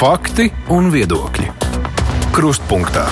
[0.00, 1.50] Fakti un viedokļi.
[2.32, 3.02] Krustpunktā.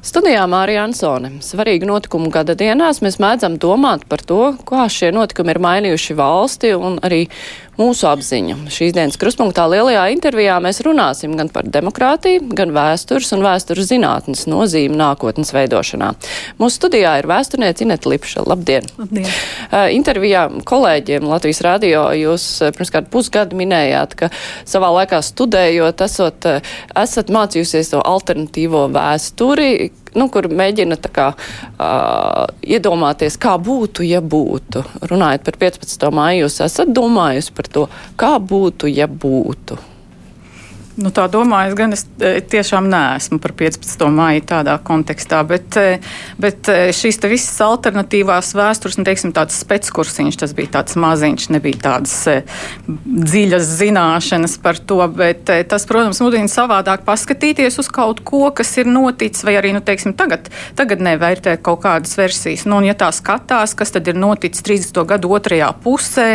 [0.00, 1.34] Studijā Mārija Ansone.
[1.44, 6.70] Svarīgi notikumu gada dienās mēs mēdzam domāt par to, kā šie notikumi ir mainījuši valsti
[6.78, 7.26] un arī
[7.78, 8.56] mūsu apziņu.
[8.72, 14.44] Šīs dienas kruspunktā lielajā intervijā mēs runāsim gan par demokrātiju, gan vēstures un vēstures zinātnes
[14.50, 16.12] nozīmi nākotnes veidošanā.
[16.60, 18.44] Mūsu studijā ir vēsturniece Ineta Lipša.
[18.48, 18.88] Labdien!
[19.00, 19.28] Labdien.
[19.70, 24.30] Uh, intervijā kolēģiem Latvijas radio jūs pirms kādu pusgadu minējāt, ka
[24.68, 26.48] savā laikā studējot esot,
[26.98, 34.84] esat mācījusies to alternatīvo vēsturi, nu, kur mēģina kā, uh, iedomāties, kā būtu, ja būtu.
[35.10, 36.10] Runājot par 15.
[36.14, 37.88] māju, jūs esat domājusi par to,
[38.20, 39.78] kā būtu, ja būtu.
[40.92, 44.02] Nu, tā domāju, gan es e, tiešām neesmu par 15.
[44.12, 45.94] māju tādā kontekstā, bet, e,
[46.36, 51.80] bet e, šīs visas alternatīvās vēstures, nu, teiksim, tāds speckursiņš, tas bija tāds maziņš, nebija
[51.86, 52.12] tādas
[52.84, 58.90] dziļas zināšanas par to, bet tas, protams, mudina savādāk paskatīties uz kaut ko, kas ir
[58.90, 62.66] noticis, vai arī, nu, teiksim, tagad, tagad nevērtē kaut kādas versijas.
[62.68, 65.00] Nu, un, ja tā skatās, kas tad ir noticis 30.
[65.14, 66.28] gadu otrajā pusē,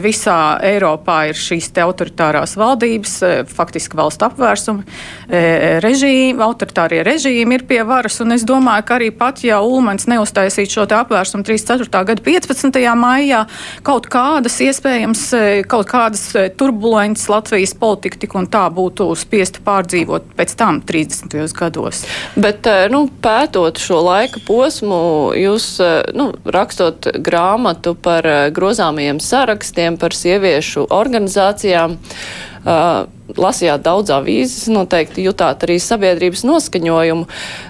[0.00, 3.18] visā Eiropā ir šīs autoritārās valdības,
[3.52, 4.84] faktiski faktiski valsts apvērsumi,
[5.28, 8.20] e, režīmi, autoritārie režīmi ir pie varas.
[8.20, 12.04] Es domāju, ka arī pat, ja Ulmans neuztaisītu šo apvērsumu 34.
[12.06, 12.94] gada 15.
[12.96, 13.46] maijā,
[13.82, 19.60] kaut kādas iespējams, e, kaut kādas e, turbulences Latvijas politika tik un tā būtu spiesta
[19.64, 21.52] pārdzīvot pēc tam 30.
[21.58, 22.04] gados.
[22.36, 25.80] Bet, nu, pētot šo laika posmu, jūs,
[26.14, 33.06] nu, rakstot grāmatu par grozāmajiem sarakstiem, par sieviešu organizācijām, uh,
[33.38, 37.28] lasījāt daudz avīzes, noteikti jutāt arī sabiedrības noskaņojumu.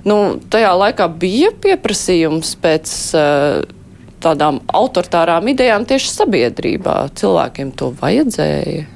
[0.08, 0.18] Nu,
[0.52, 3.62] tajā laikā bija pieprasījums pēc uh,
[4.22, 6.96] tādām autoritārām idejām tieši sabiedrībā.
[7.18, 8.88] Cilvēkiem to vajadzēja.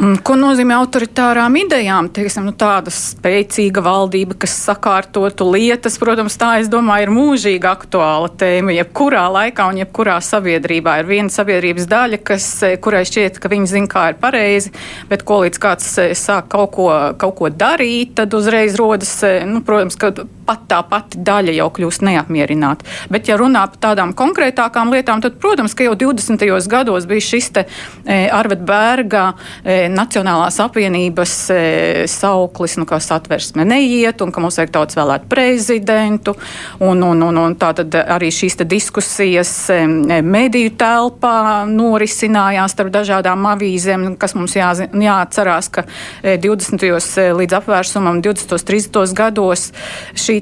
[0.00, 2.06] Mm, ko nozīmē autoritārām idejām?
[2.16, 8.30] Teiksim, nu, tāda spēcīga valdība, kas sakārtotu lietas, protams, tā, es domāju, ir mūžīgi aktuāla
[8.40, 8.72] tēma.
[8.78, 13.68] Jebkurā laikā un jebkurā sabiedrībā ir viena sabiedrības daļa, kas, eh, kurai šķiet, ka viņi
[13.74, 14.72] zina, kā ir pareizi,
[15.12, 16.88] bet ko līdz kāds eh, sāk kaut ko,
[17.20, 20.14] kaut ko darīt, tad uzreiz rodas, eh, nu, protams, ka
[20.50, 22.86] pat tā pati daļa jau kļūst neapmierināta.
[23.12, 26.42] Bet, ja runā par tādām konkrētākām lietām, tad, protams, ka jau 20.
[26.70, 27.66] gados bija šis te
[28.34, 29.24] Arved Bērga
[29.94, 31.60] Nacionālās apvienības e,
[32.10, 36.34] sauklis, nu, ka satversme neiet un ka mums vajag tautas vēlēt prezidentu.
[36.82, 39.80] Un, un, un, un tā tad arī šīs diskusijas e,
[40.26, 45.86] mediju telpā norisinājās starp dažādām avīzēm, kas mums jā, jāatcerās, ka
[46.24, 46.86] 20.
[46.90, 48.66] E, līdz apvērsumam 20.
[48.70, 49.14] 30.
[49.16, 49.70] gados
[50.18, 50.39] šī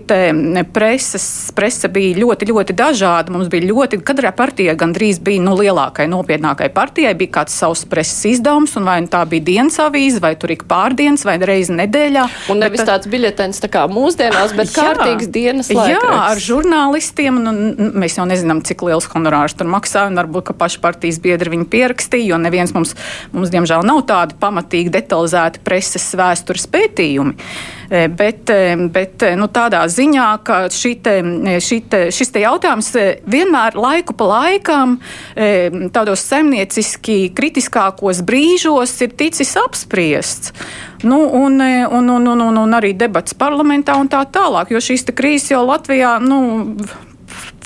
[0.73, 1.25] preses,
[1.57, 3.33] presa bija ļoti, ļoti dažāda.
[3.35, 8.21] Mums bija ļoti, katrā partijā gandrīz bija nu, lielākai, nopietnākai partijai, bija kāds savs preses
[8.35, 12.27] izdevums, un vai nu tā bija dienas avīze, vai tur ik pārdienas, vai reizi nedēļā.
[12.53, 16.13] Un nevis bet, tāds biļetens tā kā mūsdienās, bet jā, kārtīgs dienas laikraksts.
[16.13, 17.41] Jā, ar žurnālistiem.
[17.45, 17.55] Nu,
[17.99, 21.69] mēs jau nezinām, cik liels honorārs tur maksā, un varbūt, ka paši partijas biedri viņu
[21.73, 22.95] pierakstīja, jo neviens mums,
[23.35, 27.37] mums diemžēl, nav tādi pamatīgi detalizēti preses vēstures pētījumi.
[27.91, 31.15] E, bet, e, bet e, nu, tādā ziņā, ka šite,
[31.65, 32.91] šite, šis te jautājums
[33.25, 34.99] vienmēr laiku pa laikam
[35.95, 40.53] tādos saimnieciski kritiskākos brīžos ir ticis apspriests.
[41.07, 45.53] Nu, un, un, un, un, un arī debats parlamentā un tā tālāk, jo šīs krīzes
[45.55, 46.41] jau Latvijā nu,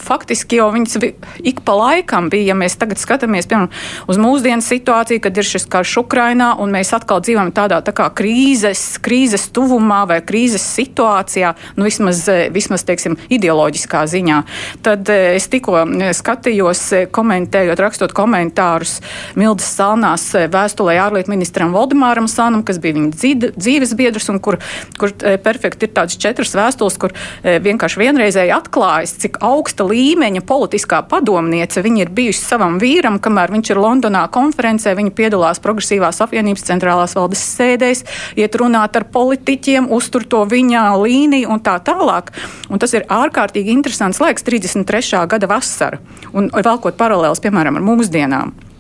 [0.03, 0.99] faktiski jau viņas
[1.43, 3.71] ik pa laikam bija, ja mēs tagad skatāmies piemēram,
[4.11, 8.09] uz mūsdienu situāciju, kad ir šis karš Ukrainā un mēs atkal dzīvojam tādā tā kā
[8.17, 12.25] krīzes, krīzes tuvumā vai krīzes situācijā, nu vismaz,
[12.55, 14.43] vismaz teiksim, ideoloģiskā ziņā.
[14.85, 18.99] Tad eh, es tikko eh, skatījos, eh, komentējot, rakstot komentārus
[19.39, 24.59] Mildas Salnās vēstulē ārlietu ministram Valdemāram Sanam, kas bija viņa dzīves biedrs un kur,
[25.01, 25.15] kur
[25.45, 31.83] perfekti ir tādas četras vēstules, kur vienkārši vienreizēji atklājas, cik augsta līmeņa politiskā padomniece.
[31.85, 34.97] Viņa ir bijusi savam vīram, kamēr viņš ir Londonā konferencē.
[34.99, 38.05] Viņa piedalās Progresīvās apvienības centrālās valdes sēdēs,
[38.41, 42.33] iet runāt ar politiķiem, uztur to viņa līniju un tā tālāk.
[42.73, 45.25] Un tas ir ārkārtīgi interesants laiks, 33.
[45.31, 46.03] gada vasara,
[46.33, 48.72] un velkot paralēlus, piemēram, ar mūsdienām.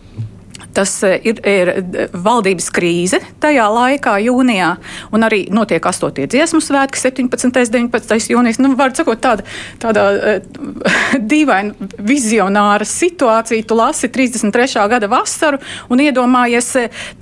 [0.72, 4.70] Tas eh, ir, ir eh, valdības krīze tajā laikā, jūnijā,
[5.12, 6.24] un arī notiek 8.
[6.32, 7.46] dziesmu svētki, 17.
[7.48, 8.32] un 19.
[8.32, 8.60] jūnijas.
[8.62, 9.44] Nu, var sakot, tāda,
[9.82, 10.62] tāda uh,
[11.32, 13.66] dīvaina vizionāra situācija.
[13.68, 14.86] Tu lasi 33.
[14.92, 15.60] gada vasaru
[15.92, 16.72] un iedomājies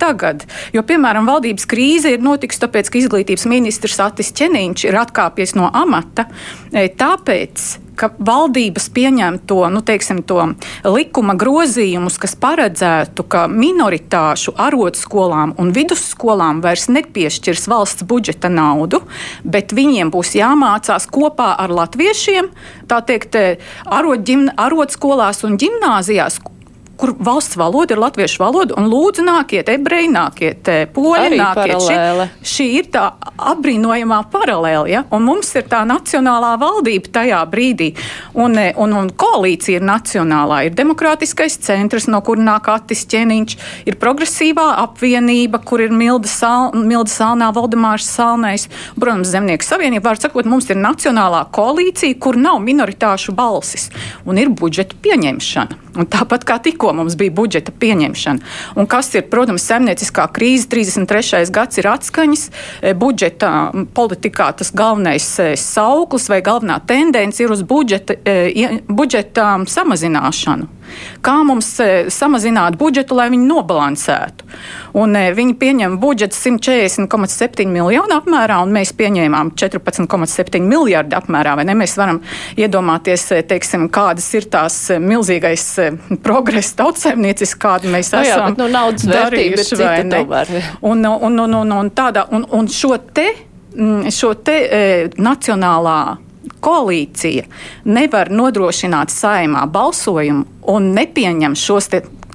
[0.01, 0.45] tagad.
[0.75, 5.69] Jo, piemēram, valdības krīze ir notikusi tāpēc, ka izglītības ministrs Atis Čeniņš ir atkāpies no
[5.75, 6.29] amata.
[6.71, 10.21] Tāpēc, ka valdības pieņemto nu, teiksim,
[10.87, 19.03] likuma grozījumus, kas paredzētu, ka minoritāšu arotskolām un vidusskolām vairs nepiešķirs valsts budžeta naudu,
[19.43, 22.51] bet viņiem būs jāmācās kopā ar latviešiem,
[22.91, 23.37] tā teikt,
[24.59, 26.39] arotskolās un gimnāzijās,
[27.01, 31.81] kur valsts valoda ir latviešu valoda, un lūdzu nākiet, ebreji, nākiet, poļi, nākiet.
[31.81, 33.07] Šī, šī ir tā
[33.51, 35.03] apbrīnojamā paralēle, ja?
[35.15, 37.91] un mums ir tā nacionālā valdība tajā brīdī,
[38.37, 43.57] un, eh, un, un koalīcija ir nacionālā, ir demokrātiskais centrs, no kur nāk Atis ķeniņš,
[43.89, 50.21] ir progresīvā apvienība, kur ir Milda, Sal, Milda Salnā, Valdemārs Salnais, protams, Zemnieku savienība, var
[50.21, 53.89] sakot, mums ir nacionālā koalīcija, kur nav minoritāšu balsis,
[54.25, 55.81] un ir budžeta pieņemšana.
[55.99, 58.51] Un tāpat kā tikko mums bija budžeta pieņemšana.
[58.79, 61.43] Un kas ir, protams, saimnieciskā krīze, 33.
[61.51, 62.45] gads ir atskaņas.
[62.79, 63.51] E, Budžeta
[63.95, 70.69] politikā tas galvenais e, sauklis vai galvenā tendence ir uz budžeta, e, budžeta samazināšanu.
[71.25, 74.47] Kā mums e, samazināt budžetu, lai viņi nobalansētu?
[75.01, 81.55] Un, e, viņi pieņem budžetu 140,7 miljonu apmērā, un mēs pieņēmām 14,7 miljardu apmērā.
[81.71, 82.21] Mēs varam
[82.59, 85.67] iedomāties, e, teiksim, kādas ir tās milzīgais
[86.25, 90.51] progress tautsēmnieciski, kādu mēs Nu jā, esam bet, nu, naudas vērtība ir cita tomēr.
[90.81, 93.29] Un, un, un, un, un, tādā, un, un šo te,
[93.75, 94.83] mm, šo te e,
[95.21, 96.01] nacionālā
[96.63, 97.47] koalīcija
[97.85, 101.89] nevar nodrošināt saimā balsojumu un nepieņem šos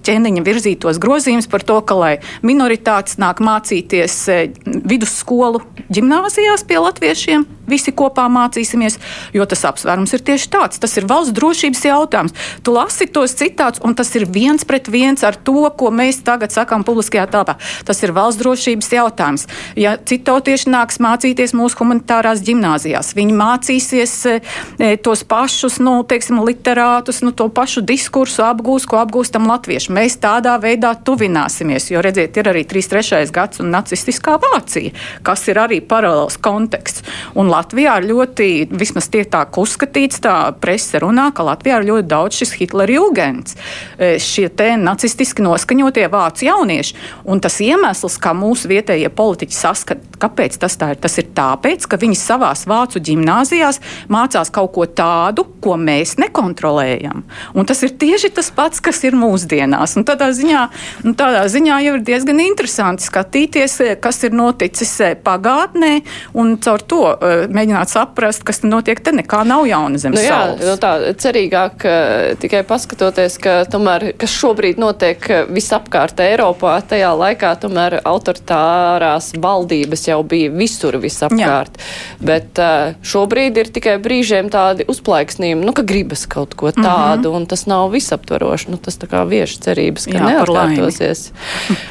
[0.06, 2.12] ķēniņa virzītos grozījumus par to, ka lai
[2.46, 5.62] minoritātes nāk mācīties e, vidusskolu
[5.92, 8.98] gimnāzijās pie latviešiem, visi kopā mācīsimies,
[9.34, 10.80] jo tas apsvērums ir tieši tāds.
[10.82, 12.34] Tas ir valsts drošības jautājums.
[12.62, 16.54] Tu lasi tos citātus, un tas ir viens pret viens ar to, ko mēs tagad
[16.54, 17.56] sakām publiskajā telpā.
[17.86, 19.46] Tas ir valsts drošības jautājums.
[19.78, 24.36] Ja citautieši nāks mācīties mūsu humanitārās gimnāzijās, viņi mācīsies e,
[24.78, 29.94] e, tos pašus, nu, teiksim, literātus, nu, to pašu diskursu apgūs, ko apgūstam latvieši.
[29.96, 33.22] Mēs tādā veidā tuvināsimies, jo, redziet, ir arī 3.
[33.32, 34.92] gads un nacistiskā Vācija,
[35.24, 37.00] kas ir arī paralēls konteksts.
[37.38, 42.42] Un Latvijā ļoti, vismaz tiek tā uzskatīts, tā prese runā, ka Latvijā ir ļoti daudz
[42.42, 43.56] šis Hitlera ilgens,
[43.96, 46.98] šie te nacistiski noskaņotie vācu jaunieši.
[47.24, 51.88] Un tas iemesls, kā mūsu vietējie politiķi saskata, kāpēc tas tā ir, tas ir tāpēc,
[51.88, 53.80] ka viņi savās vācu gimnāzijās
[54.12, 57.24] mācās kaut ko tādu, ko mēs nekontrolējam.
[57.56, 59.85] Un tas ir tieši tas pats, kas ir mūsdienās.
[59.96, 60.62] Un tādā, ziņā,
[61.04, 66.00] un tādā ziņā jau ir diezgan interesanti skatīties, kas ir noticis eh, pagātnē,
[66.34, 69.12] un caur to uh, mēģināt saprast, kas notiek te.
[69.16, 74.32] Nekā nav jauna zem Nu, jā, nu tā cerīgāk eh, tikai paskatoties, ka tomēr, kas
[74.32, 81.76] šobrīd notiek eh, visapkārt Eiropā, tajā laikā tomēr autoritārās valdības jau bija visur visapkārt.
[81.78, 82.26] Jā.
[82.30, 86.84] Bet eh, šobrīd ir tikai brīžiem tādi uzplaiksnījumi, nu, ka gribas kaut ko Mhm.
[86.84, 87.36] tādu, mm -hmm.
[87.36, 88.70] un tas nav visaptvaroši.
[88.70, 91.30] Nu, tas tā kā vieš cerības, ka neatkārtosies.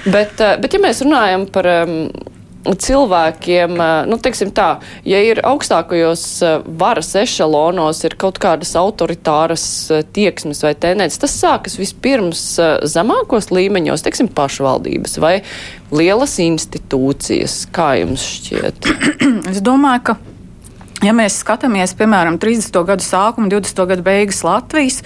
[0.05, 1.69] bet, eh, bet, ja mēs runājam par
[2.65, 9.65] cilvēkiem, eh, nu, teiksim tā, ja ir augstākajos eh, varas ešalonos, ir kaut kādas autoritāras
[10.15, 12.57] tieksmes vai tendences, tas sākas vispirms
[12.89, 15.35] zemākos līmeņos, teiksim, pašvaldības vai
[15.93, 17.67] lielas institūcijas.
[17.75, 18.93] Kā jums šķiet?
[19.53, 20.17] Es domāju, ka,
[21.05, 22.81] ja mēs skatāmies, piemēram, 30.
[22.87, 23.85] gadu sākumu, 20.
[23.93, 25.03] gadu beigas Latvijas,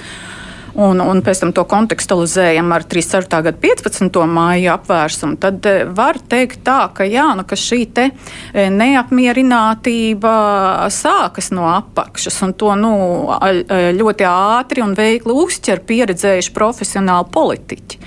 [0.76, 3.42] un, un pēc tam to kontekstualizējam ar 34.
[3.50, 4.20] gada 15.
[4.30, 10.34] māju apvērsumu, tad eh, var teikt tā, ka, jā, nu, ka šī te eh, neapmierinātība
[10.94, 12.94] sākas no apakšas, un to nu,
[13.96, 18.04] ļoti ātri un veikli uzķer pieredzējuši profesionāli politiķi.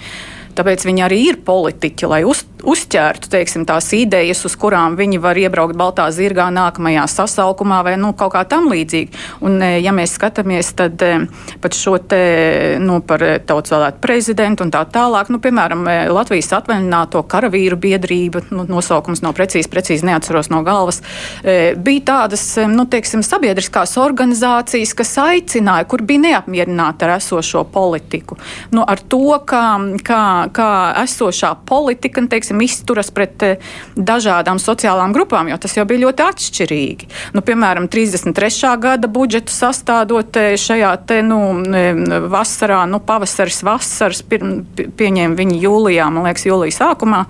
[0.56, 5.38] Tāpēc viņi arī ir politiķi, lai uz, uzķertu teiksim, tās idejas, uz kurām viņi var
[5.38, 9.22] iebraukt Baltā zirgā nākamajā sasaukumā vai nu, kaut kā tam līdzīgi.
[9.46, 12.22] Un, e, ja mēs skatāmies tad, e, pat šo te,
[12.82, 18.44] nu, par e, tautas vēlētu prezidentu un tā tālāk, nu, piemēram, Latvijas atvaļināto karavīru biedrība,
[18.54, 21.00] nu, nosaukums nav precīzi, precīzi neatceros no galvas,
[21.42, 28.38] bija tādas nu, teiksim, sabiedriskās organizācijas, kas aicināja, kur bija neapmierināti ar esošo politiku.
[28.74, 29.64] Nu, ar to, kā,
[30.04, 30.22] kā,
[30.54, 36.04] kā esošā politika nu, teiksim, izturas pret eh, dažādām sociālām grupām, jo tas jau bija
[36.04, 37.08] ļoti atšķirīgi.
[37.36, 38.74] Nu, piemēram, 33.
[38.82, 41.40] gada budžetu sastādot eh, šajā te, nu,
[42.32, 47.24] vasarā, nu, pavasaris, vasaras, pieņēma viņi jūlijā, man liekas, jūlijas sākumā,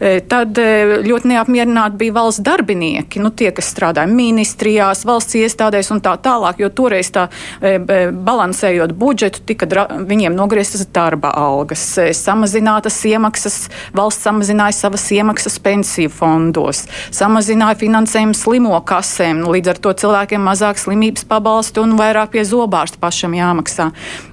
[0.00, 0.58] eh, tad
[1.06, 6.60] ļoti neapmierināti bija valsts darbinieki, nu, tie, kas strādāja ministrijās, valsts iestādēs un tā tālāk,
[6.62, 7.28] jo toreiz tā
[7.60, 9.68] balansējot budžetu, tika
[10.06, 12.12] viņiem nogrieztas darba algas, eh,
[12.46, 13.54] samazinātas iemaksas,
[13.94, 20.78] valsts samazināja savas iemaksas pensiju fondos, samazināja finansējumu slimo kasēm, līdz ar to cilvēkiem mazāk
[20.78, 23.88] slimības pabalstu un vairāk pie zobārsta pašam jāmaksā.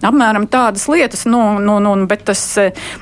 [0.06, 2.44] Apmēram tādas lietas, nu, nu, nu, bet tas,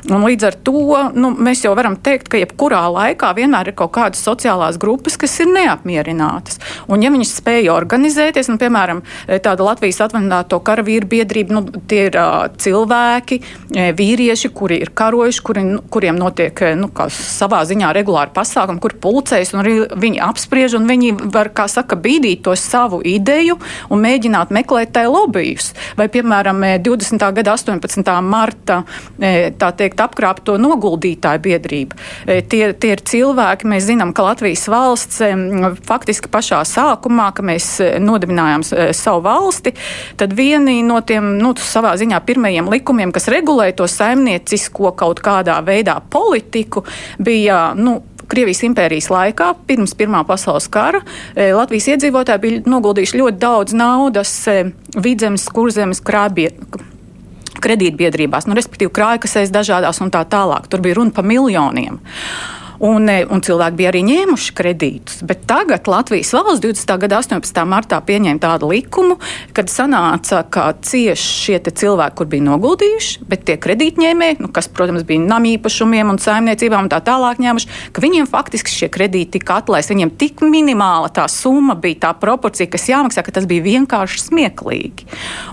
[0.08, 3.91] un līdz ar to nu, mēs jau varam teikt, ka jebkurā laikā vienmēr ir kaut
[3.98, 6.62] kādas sociālās grupas, kas ir neapmierinātas.
[6.88, 12.18] Un ja viņas spēja organizēties, nu, piemēram, tāda Latvijas atvaļināto karavīru biedrība, nu, tie ir
[12.20, 13.41] uh, cilvēki,
[13.98, 19.53] vīrieši, kuri ir karojuši, kuri, nu, kuriem notiek nu, savā ziņā regulāri pasākumi, kur pulcējas
[19.55, 23.58] un arī viņi apspriež un viņi var, kā saka, bīdīt to savu ideju
[23.91, 25.72] un mēģināt meklēt tai lobbyus.
[25.98, 27.25] Vai, piemēram, 20.
[27.38, 28.13] gada 18.
[28.25, 28.81] marta
[29.17, 31.98] tā teikt apkrāpto noguldītāju biedrība.
[32.51, 35.22] Tie, tie ir cilvēki, mēs zinām, ka Latvijas valsts
[35.88, 38.65] faktiski pašā sākumā, ka mēs nodibinājām
[38.98, 39.74] savu valsti,
[40.20, 45.58] tad vieni no tiem, nu, savā ziņā pirmajiem likumiem, kas regulē to saimniecisko kaut kādā
[45.66, 46.86] veidā politiku,
[47.20, 51.02] bija, nu, Krievijas impērijas laikā, pirms Pirmā pasaules kara,
[51.36, 54.32] Latvijas iedzīvotāji bija noguldījuši ļoti daudz naudas
[54.96, 56.48] vidzemes, kurzemes krābie,
[57.62, 60.72] kredītbiedrībās, nu, respektīvi krājkasēs dažādās un tā tālāk.
[60.72, 62.00] Tur bija runa par miljoniem.
[62.82, 65.20] Un, e, un cilvēki bija arī ņēmuši kredītus.
[65.30, 66.96] Bet tagad Latvijas valsts 20.
[67.04, 67.62] gada 18.
[67.70, 69.20] martā pieņēma tādu likumu,
[69.54, 75.06] kad sanāca, ka cieši šie cilvēki, kur bija noguldījuši, bet tie kredītņēmēji, nu, kas, protams,
[75.06, 79.94] bija namīpašumiem un saimniecībām un tā tālāk ņēmuši, ka viņiem faktiski šie kredīti tika atlaisti.
[79.94, 85.08] Viņiem tik minimāla tā summa bija tā proporcija, kas jāmaksā, ka tas bija vienkārši smieklīgi.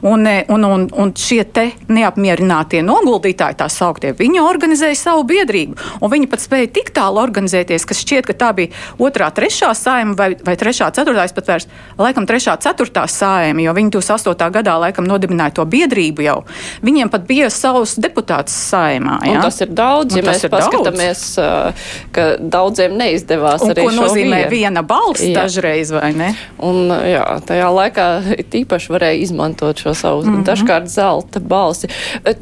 [0.09, 5.77] Un, e, un, un, un šie te neapmierinātie noguldītāji, tā sauktie, viņi organizēja savu biedrību,
[6.01, 9.73] un viņi pat spēja tik tālu atkal organizēties, kas šķiet, ka tā bija otrā, trešā
[9.75, 11.67] saima vai, vai trešā, ceturtā, pat vairs,
[11.99, 14.51] laikam trešā, ceturtā saima, jo viņi 2008.
[14.55, 16.45] gadā laikam nodibināja to biedrību jau.
[16.83, 19.21] Viņiem pat bija savs deputāts saimā.
[19.27, 19.43] Ja?
[19.43, 21.87] Tas ir daudz, ja mēs paskatāmies, daudz.
[22.13, 23.87] ka daudziem neizdevās Un arī.
[23.89, 24.51] Ko nozīmē vienu.
[24.53, 25.35] viena balss jā.
[25.37, 26.33] dažreiz, vai ne?
[26.65, 28.09] Un jā, tajā laikā
[28.53, 30.47] tīpaši varēja izmantot šo savu mm -hmm.
[30.49, 31.89] dažkārt zelta balsi.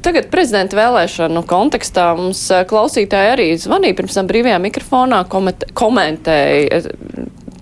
[0.02, 6.92] Tagad prezidenta vēlēšanu kontekstā mums klausītāji arī zvanīja pirms tam brīvajām mikrofonā komentēja eh,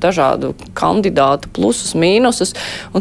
[0.05, 2.53] dažādu kandidātu plusus, mīnusus.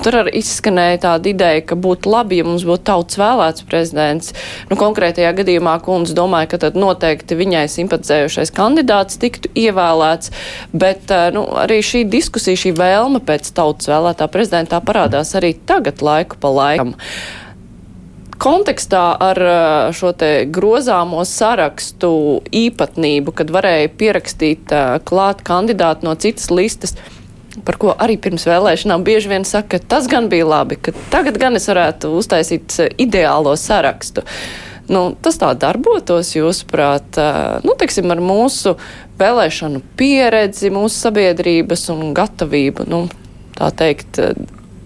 [0.05, 4.31] Tur arī izskanēja tāda ideja, ka būtu labi, ja mums būtu tauts vēlēts prezidents.
[4.69, 10.33] Nu, konkrētajā gadījumā kundze domāja, ka tad noteikti viņai simpatizējušais kandidāts tiktu ievēlēts,
[10.71, 16.03] bet eh, nu, arī šī diskusija, šī vēlme pēc tautas vēlētā prezidentā parādās arī tagad
[16.05, 16.93] laiku pa laikam.
[16.93, 17.42] Uh,
[18.43, 19.39] kontekstā ar
[19.95, 22.11] šo te grozāmo sarakstu
[22.51, 24.73] īpatnību, kad varēja pierakstīt
[25.07, 26.97] klāt kandidātu no citas listas,
[27.63, 31.39] par ko arī pirms vēlēšanām bieži vien saka, ka tas gan bija labi, ka tagad
[31.41, 34.25] gan es varētu uztaisīt ideālo sarakstu.
[34.91, 37.15] Nu, tas tā darbotos, jūsuprāt,
[37.63, 38.75] nu, teiksim, ar mūsu
[39.21, 43.05] vēlēšanu pieredzi, mūsu sabiedrības un gatavību, nu,
[43.55, 44.19] tā teikt,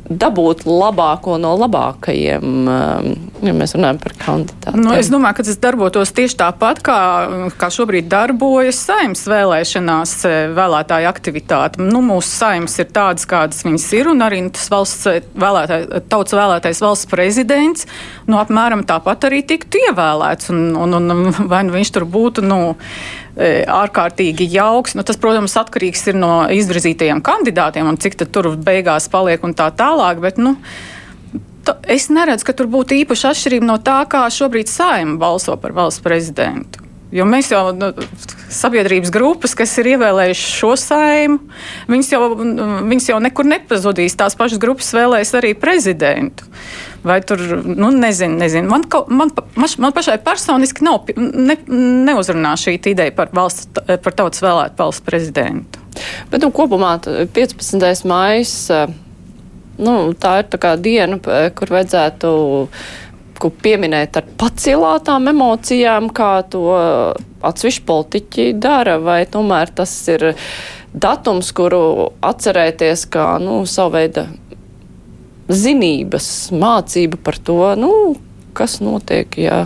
[0.10, 3.08] dabūt labāko no labākajiem, um,
[3.44, 4.84] ja mēs runājam par kandidātiem?
[4.84, 7.00] Nu, es domāju, ka tas darbotos tieši tāpat, kā,
[7.60, 11.84] kā šobrīd darbojas saimnes vēlēšanās e, vēlētāju aktivitāte.
[11.84, 16.38] Nu, mūsu saimnes ir tādas, kādas viņas ir, un arī tas valsts e, vēlētāj, tautas
[16.40, 17.88] vēlētais valsts prezidents,
[18.30, 22.62] nu, apmēram tāpat arī tiktu ievēlēts, un, un, un vai nu viņš tur būtu, nu,
[23.38, 24.96] ārkārtīgi jauks.
[24.98, 29.70] Nu, tas, protams, atkarīgs ir no izvirzītajiem kandidātiem un cik tur beigās paliek un tā
[29.78, 30.24] tālāk.
[30.24, 30.58] Bet, nu,
[31.92, 36.00] Es neredzu, ka tur būtu īpaša atšķirība no tā, kā šobrīd saima balso par valsts
[36.00, 36.80] prezidentu.
[37.12, 37.90] Jo mēs jau nu,
[38.52, 41.40] sabiedrības grupas, kas ir ievēlējušas šo saimu,
[41.88, 42.22] viņas jau,
[42.88, 44.18] viņas jau nekur nepazudīs.
[44.20, 46.48] Tās pašas grupas vēlēs arī prezidentu.
[47.04, 48.70] Vai tur, nu, nezinu, nezinu.
[48.70, 51.58] Man, man, man, man pašai personiski nav, ne,
[52.08, 55.84] neuzrunā šī ideja par, valsts, par tautas vēlētu valsts prezidentu.
[56.32, 58.06] Bet nu, kopumā 15.
[58.10, 58.88] maija
[59.78, 61.20] nu, tā ir tā diena,
[61.56, 62.32] kur vajadzētu
[63.38, 66.64] ko pieminēt ar pacilātām emocijām, kā to
[67.46, 70.32] atsevišķi politiķi dara, vai tomēr tas ir
[70.98, 74.26] datums, kuru atcerēties kā nu, savu veidu
[75.48, 77.92] zinības, mācība par to, nu,
[78.58, 79.66] kas notiek, ja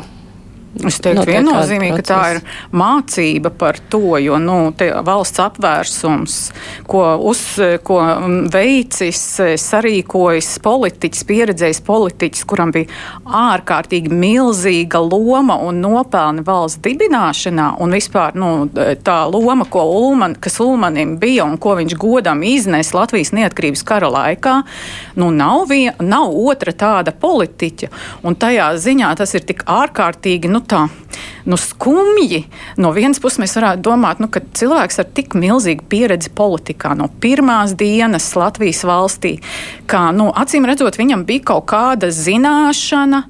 [0.72, 2.38] Es teiktu, viennozīmīgi, ka tā ir
[2.72, 4.56] mācība par to, jo nu,
[5.04, 6.38] valsts apvērsums,
[6.88, 7.42] ko, uz,
[7.84, 7.98] ko
[8.54, 9.20] veicis,
[9.60, 12.88] sarīkojis politiķis, pieredzējis politiķis, kuram bija
[13.28, 18.54] ārkārtīgi milzīga loma un nopelni valsts dibināšanā, un vispār nu,
[19.04, 24.08] tā loma, ko Ulman, kas Ulmanim bija un ko viņš godam iznes Latvijas neatkarības kara
[24.13, 24.56] laikā,
[25.20, 27.92] nu, nav, vien, nav otra tāda politiķa.
[28.24, 30.48] Un tajā ziņā tas ir tik ārkārtīgi.
[30.51, 30.86] Nu, nu, tā
[31.46, 32.46] nu, skumji.
[32.77, 37.10] No vienas puses, mēs varētu domāt, nu, ka cilvēks ar tik milzīgu pieredzi politikā no
[37.22, 39.38] pirmās dienas Latvijas valstī,
[39.89, 43.25] kā nu, acīm redzot, viņam bija kaut kāda zināšana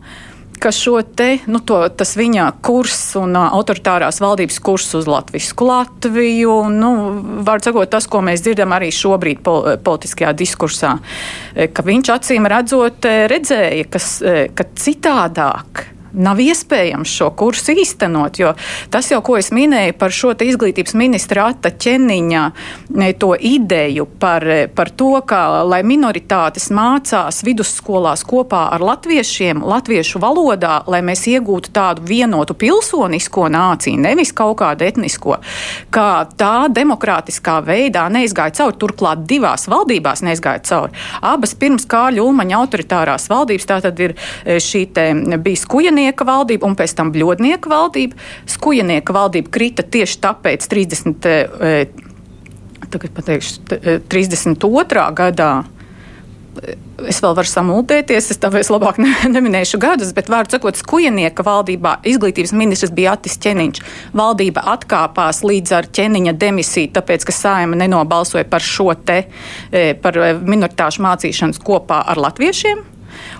[0.61, 5.55] ka šo te, nu, to, tas viņa kurs un uh, autoritārās valdības kurs uz Latviju,
[5.65, 6.91] Latviju nu,
[7.47, 10.91] var sakot, tas, ko mēs dzirdam arī šobrīd pol, politiskajā diskursā,
[11.73, 14.11] ka viņš acīm redzot redzēja, kas,
[14.53, 18.39] ka citādāk nav iespējams šo kursu īstenot.
[18.41, 18.53] Jo
[18.91, 22.43] tas jau, ko es minēju par šo izglītības ministra Ata ķeniņa
[23.19, 30.81] to ideju par, par to, ka lai minoritātes mācās vidusskolās kopā ar latviešiem, latviešu valodā,
[30.91, 35.39] lai mēs iegūtu tādu vienotu pilsonisko nāciju, nevis kaut kādu etnisko,
[35.93, 38.79] ka tā demokrātiskā veidā neizgāja cauri.
[38.81, 40.95] Turklāt divās valdībās neizgāja cauri.
[41.21, 44.15] Abas pirms Kāļa Ulmaņa autoritārās valdības, tā tad ir
[44.45, 44.85] šī
[45.41, 48.17] bija skujanieka Skujanieka valdība un pēc tam Bļodnieka valdība.
[48.49, 51.27] Skujanieka valdība krita tieši tāpēc 30.
[51.61, 51.85] Eh,
[52.89, 53.61] tagad pateikšu,
[54.09, 54.97] 32.
[54.97, 55.51] Eh, gadā.
[57.07, 61.99] Es vēl varu samultēties, es tāpēc labāk ne, neminēšu gadus, bet vārdu sakot, skujanieka valdībā
[62.03, 63.83] izglītības ministrs bija Atis Čeniņš.
[64.17, 69.27] Valdība atkāpās līdz ar ķeniņa demisiju, tāpēc, ka saima nenobalsoja par šo te,
[70.01, 72.89] par minoritāšu mācīšanas kopā ar latviešiem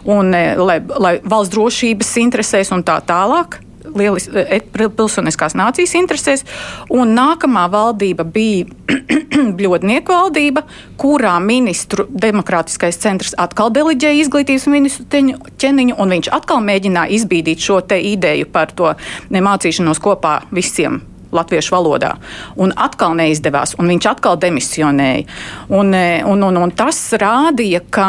[0.06, 3.60] un e, lai, lai valsts drošības interesēs un tā tālāk
[3.96, 6.46] lielis, e, pilsoniskās nācijas interesēs.
[6.94, 8.70] Un nākamā valdība bija
[9.58, 10.66] Bļodnieku valdība,
[11.02, 17.82] kurā ministru demokrātiskais centrs atkal deleģēja izglītības ministru ķeniņu, un viņš atkal mēģināja izbīdīt šo
[17.92, 18.94] ideju par to
[19.32, 21.02] mācīšanos kopā visiem
[21.36, 22.16] latviešu valodā.
[22.62, 25.26] Un atkal neizdevās, un viņš atkal demisionēja.
[25.70, 28.08] Un, e, un, un, un tas rādīja, ka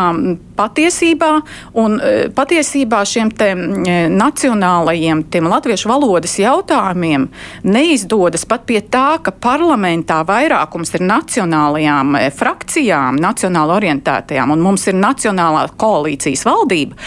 [0.58, 1.30] patiesībā,
[1.80, 7.28] un, e, patiesībā šiem te e, nacionālajiem, tiem latviešu valodas jautājumiem
[7.64, 14.98] neizdodas pat pie tā, ka parlamentā vairākums ir nacionālajām frakcijām, nacionāli orientētajām, un mums ir
[14.98, 16.98] nacionālā koalīcijas valdība.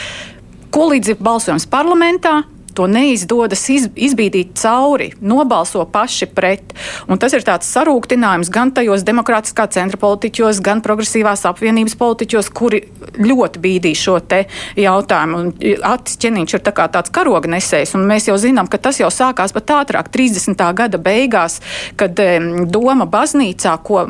[0.76, 2.42] Ko līdz ir balsojums parlamentā,
[2.76, 6.76] to neizdodas iz, izbīdīt cauri, nobalso paši pret.
[7.10, 12.84] Un tas ir tāds sarūktinājums gan tajos demokrātiskā centra politiķos, gan progresīvās apvienības politiķos, kuri
[13.22, 14.18] ļoti bīdīja šo
[14.80, 15.40] jautājumu.
[15.40, 15.52] Un
[15.86, 19.54] Atis ķeniņš ir tā tāds karoga nesējs, un mēs jau zinām, ka tas jau sākās
[19.56, 20.62] pat ātrāk, 30.
[20.78, 21.60] gada beigās,
[22.00, 22.20] kad
[22.72, 24.04] Doma baznīcā, ko,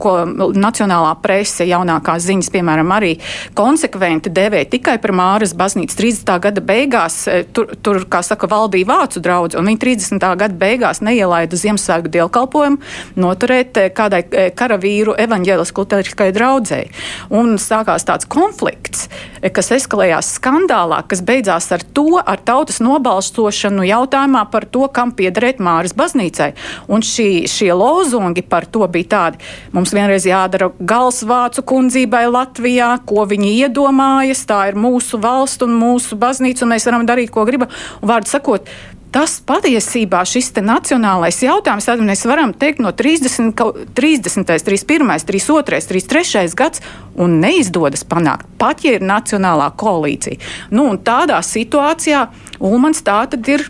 [0.00, 0.14] ko
[0.56, 3.14] Nacionālā prese, jaunākās ziņas, piemēram, arī
[3.58, 6.34] konsekventi devēja tikai par Māras baznīcu 30.
[6.48, 10.26] gada beigās, e, tur, tur kā saka, valdīja vācu draugs, un viņi 30.
[10.40, 12.78] gada beigās neielaida Ziemassvētku dievkalpojumu
[13.20, 16.90] noturēt eh, kādai eh, karavīru evaņģēlisku luteriskai draudzēji.
[17.34, 19.08] Un sākās tāds konflikts,
[19.40, 25.12] eh, kas eskalējās skandālā, kas beidzās ar to, ar tautas nobalstošanu jautājumā par to, kam
[25.16, 26.52] piederēt Māras baznīcai.
[26.88, 29.42] Un šī, šie lozungi par to bija tādi,
[29.72, 35.74] mums vienreiz jādara gals vācu kundzībai Latvijā, ko viņi iedomājas, tā ir mūsu valsts un
[35.78, 37.72] mūsu baznīca, un mēs varam darīt, ko gribam.
[38.00, 38.68] Un, vārdu sakot,
[39.14, 43.54] tas patiesībā šis nacionālais jautājums, tad mēs varam teikt no 30,
[43.96, 46.84] 30 31, 32, 33 gads,
[47.16, 50.38] un neizdodas panākt, pat ja ir nacionālā koalīcija.
[50.70, 53.68] Nu, tādā situācijā Ulmans tā tad ir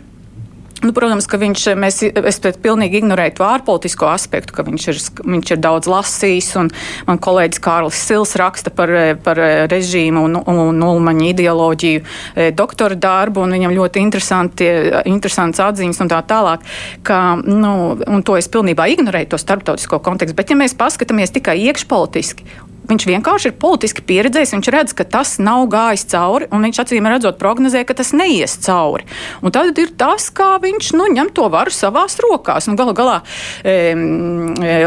[0.79, 5.01] Nu, protams, ka viņš, mēs, es pilnīgi ignorēju to ārpolitisko aspektu, ka viņš ir,
[5.35, 6.69] viņš ir daudz lasījis, un
[7.07, 8.93] man kolēģis Kārlis Sils raksta par,
[9.25, 16.13] par režīmu un, un ulmaņa ideoloģiju e, doktora darbu, un viņam ļoti interesants atziņas un
[16.13, 16.63] tā tālāk,
[17.03, 21.59] ka, nu, un to es pilnībā ignorēju, to starptautisko kontekstu, bet ja mēs paskatāmies tikai
[21.67, 22.47] iekšpolitiski
[22.89, 27.09] Viņš vienkārši ir politiski pieredzējis, viņš redz, ka tas nav gājis cauri, un viņš acīm
[27.09, 29.05] redzot prognozē, ka tas neies cauri.
[29.45, 32.69] Un tad ir tas, kā viņš nu, ņem to varu savās rokās.
[32.69, 33.19] Nu, Galu galā
[33.61, 33.93] e,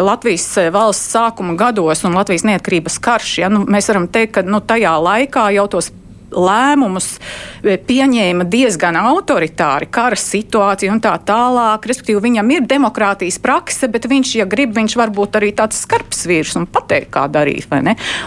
[0.03, 4.59] Latvijas valsts sākuma gados un Latvijas neatkarības karš, ja, nu, mēs varam teikt, ka nu,
[4.67, 5.93] tajā laikā jau tos
[6.37, 7.09] lēmumus
[7.63, 11.87] e, pieņēma diezgan autoritāri, kara situācija un tā tālāk.
[11.89, 16.25] Respektīvi, viņam ir demokrātijas prakse, bet viņš, ja grib, viņš var būt arī tāds skarbs
[16.29, 17.69] vīrs un pateikt, kā darīt.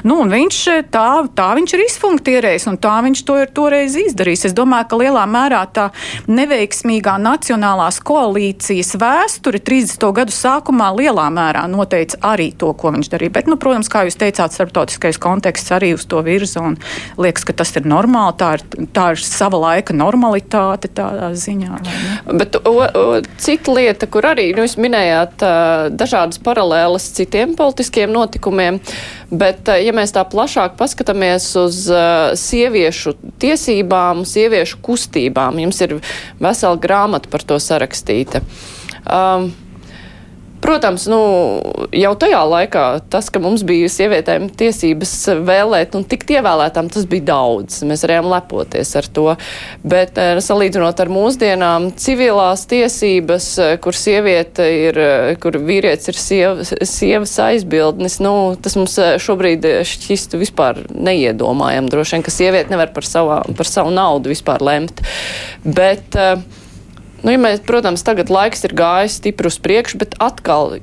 [0.06, 4.48] Nu, viņš e, tā, tā viņš ir izfunktierējis un tā viņš to ir toreiz izdarījis.
[4.50, 5.90] Es domāju, ka lielā mērā tā
[6.30, 10.08] neveiksmīgā nacionālās koalīcijas vēsture 30.
[10.16, 13.36] gadu sākumā lielā mērā noteica arī to, ko viņš darīja.
[13.40, 16.78] Bet, nu, protams, kā jūs teicāt, starptautiskais konteksts arī uz to virza un
[17.22, 18.64] liekas, ka tas ir normāli normāli, tā ir,
[18.96, 21.80] tā ir sava laika normalitāte tādā ziņā.
[22.36, 23.06] Bet o, o,
[23.42, 25.46] cita lieta, kur arī nu, jūs minējāt
[25.96, 28.80] dažādas paralēlas citiem politiskiem notikumiem,
[29.32, 31.82] bet ja mēs tā plašāk paskatāmies uz
[32.46, 36.00] sieviešu tiesībām, sieviešu kustībām, jums ir
[36.42, 38.44] vesela grāmata par to sarakstīta.
[39.06, 39.52] Um,
[40.66, 41.20] Protams, nu,
[41.94, 45.12] jau tajā laikā tas, ka mums bija sievietēm tiesības
[45.46, 47.84] vēlēt un tikt ievēlētām, tas bija daudz.
[47.86, 49.28] Mēs varējām lepoties ar to.
[49.86, 56.20] Bet eh, salīdzinot ar mūsdienām, civilās tiesības, eh, kur sieviete ir, eh, kur vīrietis ir
[56.24, 61.94] sieva, sievas aizbildnis, nu, tas mums šobrīd šķistu vispār neiedomājam.
[61.94, 65.06] Droši vien, ka sieviete nevar par, savā, par savu naudu vispār lemt.
[65.62, 66.42] Bet, uh,
[67.26, 70.76] Nu, ja mēs, protams, tagad laiks ir gājis stipri uz priekšu, bet atkal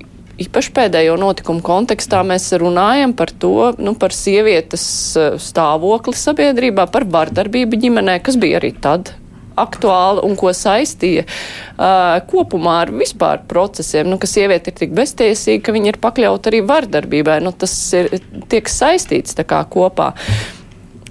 [0.42, 7.06] īpaši pēdējo notikumu kontekstā mēs runājam par to, nu, par sievietes eh, stāvokli sabiedrībā, par
[7.06, 9.14] vardarbību ģimenē, kas bija arī tad
[9.52, 15.66] aktuāli un ko saistīja uh, kopumā ar vispār procesiem, nu, ka sieviete ir tik beztiesīga,
[15.66, 17.36] ka viņa ir pakļauta arī vardarbībai.
[17.44, 18.08] Nu, tas ir,
[18.48, 20.14] tiek saistīts tā kā kopā.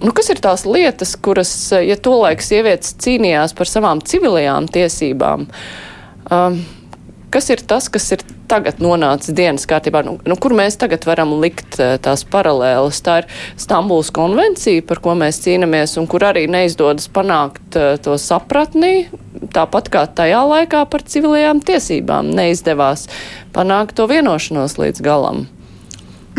[0.01, 5.45] Nu, kas ir tās lietas, kuras, ja tolaik sievietes cīnījās par savām civilajām tiesībām,
[6.25, 6.55] um,
[7.31, 11.35] kas ir tas, kas ir tagad nonācis dienas kārtībā, nu, nu, kur mēs tagad varam
[11.43, 13.03] likt uh, tās paralēlas?
[13.05, 13.29] Tā ir
[13.61, 19.05] Stambuls konvencija, par ko mēs cīnāmies, un kur arī neizdodas panākt uh, to sapratni,
[19.53, 23.05] tāpat kā tajā laikā par civilajām tiesībām neizdevās
[23.53, 25.45] panākt to vienošanos līdz galam.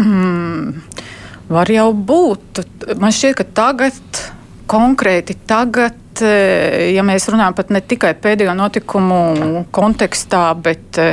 [0.02, 0.82] Mm.
[1.52, 2.62] Var jau būt.
[3.00, 4.20] Man šķiet, ka tagad,
[4.70, 11.10] konkrēti tagad, e, ja mēs runājam pat ne tikai pēdējo notikumu kontekstā, bet e,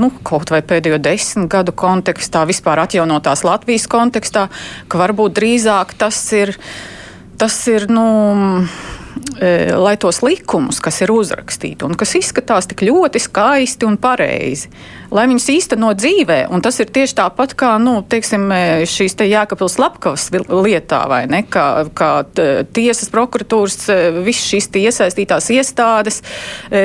[0.00, 4.48] nu, kaut vai pēdējo desmit gadu kontekstā, vispār atjaunotās Latvijas kontekstā,
[4.90, 6.56] ka varbūt drīzāk tas ir.
[7.40, 8.04] Tas ir nu,
[9.80, 14.70] lai tos likumus, kas ir uzrakstīti un kas izskatās tik ļoti skaisti un pareizi,
[15.14, 16.40] lai viņus īstenot dzīvē.
[16.52, 18.48] Un tas ir tieši tāpat kā nu, teiksim,
[18.90, 21.42] šīs te Jēkabils Lapkavas lietā, vai ne?
[21.50, 22.10] Kā, kā
[22.76, 23.88] tiesas, prokuratūras,
[24.26, 26.22] visas šīs iesaistītās iestādes.
[26.70, 26.84] E,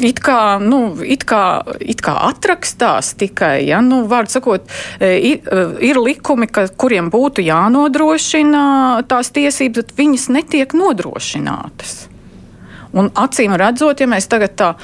[0.00, 4.66] it kā, nu, it kā, it kā atrakstās tikai, ja, nu, vārdu sakot,
[4.98, 8.64] e, ir, e, ir likumi, ka, kuriem būtu jānodrošina
[9.10, 12.06] tās tiesības, bet viņas netiek nodrošinātas.
[12.92, 14.74] Un acīm redzot, ja mēs tagad tā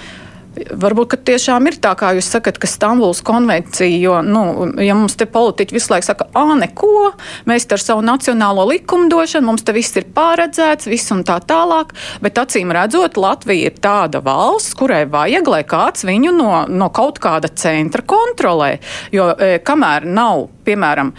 [0.78, 4.42] Varbūt tiešām ir tā, kā jūs sakat, ka Stambuls konvencija, jo, nu,
[4.82, 7.12] ja mums te politiķi visu laiku saka, ah, neko,
[7.48, 11.94] mēs ar savu nacionālo likumdošanu, mums te viss ir pārredzēts, viss un tā tālāk,
[12.24, 17.20] bet acīm redzot, Latvija ir tāda valsts, kurai vajag, lai kāds viņu no, no kaut
[17.22, 18.76] kāda centra kontrolē,
[19.14, 21.12] jo e, kamēr nav piemēram,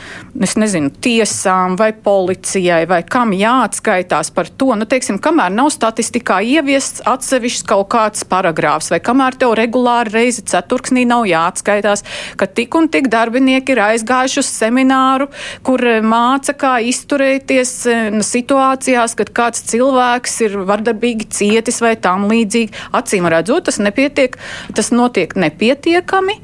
[0.46, 6.40] es nezinu, tiesām vai policijai vai kam jāatskaitās par to, nu, teiksim, kamēr nav statistikā
[6.46, 12.06] ieviests atsevišķs kaut kāds paragrāfs vai kamēr tev regulāri reizi ceturksnī nav jāatskaitās,
[12.40, 15.30] ka tik un tik darbinieki ir aizgājuši uz semināru,
[15.66, 22.28] kur eh, māca, kā izturēties eh, situācijās, kad kāds cilvēks ir vardarbīgi cietis vai tam
[22.32, 22.74] līdzīgi.
[22.98, 24.40] Acīm redzot, tas nepietiek,
[24.76, 26.40] tas notiek nepietiekami.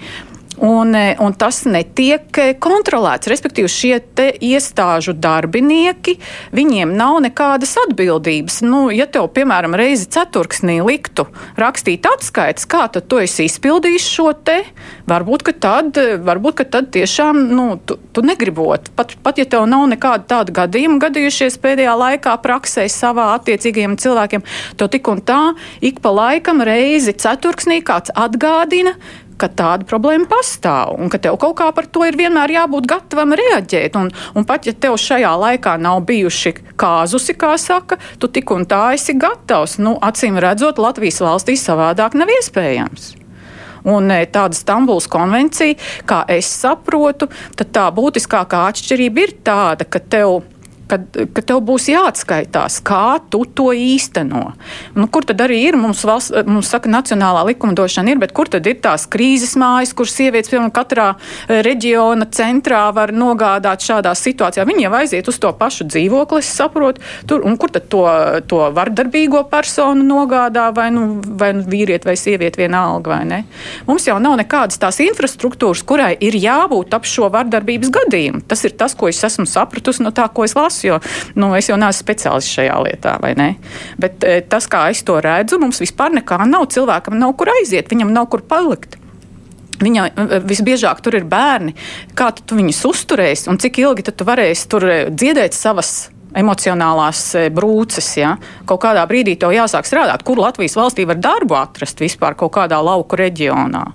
[0.58, 3.28] Un, e, un tas netiek e, kontrolēts.
[3.32, 3.96] Respektīvi, šie
[4.46, 6.16] iestāžu darbinieki,
[6.56, 8.62] viņiem nav nekādas atbildības.
[8.64, 11.28] Nu, ja tev, piemēram, reizi ceturksnī liktu
[11.60, 14.62] rakstīt atskaites, kā tad tu esi izpildījis šo te,
[15.10, 18.92] varbūt, ka tad, varbūt, ka tad tiešām nu, tu, tu negribot.
[18.96, 24.46] Pat, pat ja tev nav nekāda tāda gadījuma gadījušies pēdējā laikā praksē savā attiecīgajiem cilvēkiem,
[24.80, 25.42] to tik un tā
[25.84, 28.96] ik pa laikam reizi ceturksnī kāds atgādina,
[29.42, 33.36] ka tāda problēma pastāv un ka tev kaut kā par to ir vienmēr jābūt gatavam
[33.38, 33.98] reaģēt.
[34.00, 38.66] Un, un pat ja tev šajā laikā nav bijuši kāzusi, kā saka, tu tik un
[38.70, 39.78] tā esi gatavs.
[39.84, 43.14] Nu, acīm redzot, Latvijas valstī savādāk nav iespējams.
[43.86, 45.78] Un e, tāda Stambuls konvencija,
[46.10, 50.42] kā es saprotu, tad tā būtiskākā atšķirība ir tāda, ka tev
[50.90, 54.44] kad, kad tev būs jāatskaitās, kā tu to īsteno.
[54.98, 55.78] Nu, kur tad arī ir?
[55.80, 60.10] Mums, valsts, mums saka, nacionālā likumdošana ir, bet kur tad ir tās krīzes mājas, kur
[60.10, 64.66] sievietes, piemēram, katrā eh, reģiona centrā var nogādāt šādā situācijā?
[64.68, 68.06] Viņi jau aiziet uz to pašu dzīvokli, es saprotu, tur, un kur tad to,
[68.50, 73.42] to vardarbīgo personu nogādā, vai nu, vai nu vīrieti vai sievieti vienalga, vai ne?
[73.90, 78.46] Mums jau nav nekādas tās infrastruktūras, kurai ir jābūt ap šo vardarbības gadījumu.
[78.50, 81.00] Tas ir tas, ko es esmu sapratusi no tā, ko es lasu lasu, jo
[81.36, 83.16] nu, es jau neesmu speciālists šajā lietā?
[83.98, 86.68] Bet e, tas, kā es to redzu, mums vispār nekā nav.
[86.76, 88.98] Cilvēkam nav kur aiziet, viņam nav kur palikt.
[89.82, 91.76] Viņa e, visbiežāk tur ir bērni.
[92.16, 98.10] Kā tu viņus uzturēsi un cik ilgi tu varēsi tur e, dziedēt savas emocionālās brūces.
[98.20, 98.36] Ja?
[98.68, 102.82] Kaut kādā brīdī tev jāsāk strādāt, kur Latvijas valstī var darbu atrast vispār kaut kādā
[102.84, 103.86] lauku reģionā.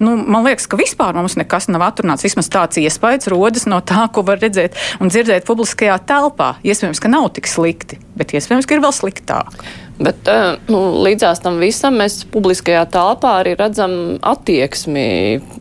[0.00, 2.24] Nu, man liekas, ka vispār mums nekas nav atrunāts.
[2.24, 6.54] Vismaz tāds iespējas rodas no tā, ko var redzēt un dzirdēt publiskajā telpā.
[6.64, 9.60] Iespējams, ka nav tik slikti, bet iespējams, ka ir vēl sliktāk.
[10.00, 13.92] Bet eh, nu, līdzās tam visam mēs publiskajā telpā arī redzam
[14.24, 15.04] attieksmi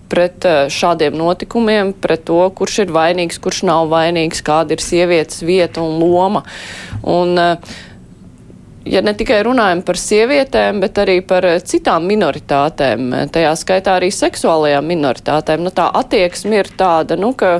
[0.08, 5.43] pret eh, šādiem notikumiem, pret to, kurš ir vainīgs, kurš nav vainīgs, kāda ir sievietes
[5.43, 6.45] vieta un loma.
[7.04, 7.75] Un, uh,
[8.86, 13.98] ja ne tikai runājam par sievietēm, bet arī par eh, citām minoritātēm, eh, tajā skaitā
[14.00, 17.60] arī seksuālajām minoritātēm, nu, tā attieksme ir tāda, nu, ka,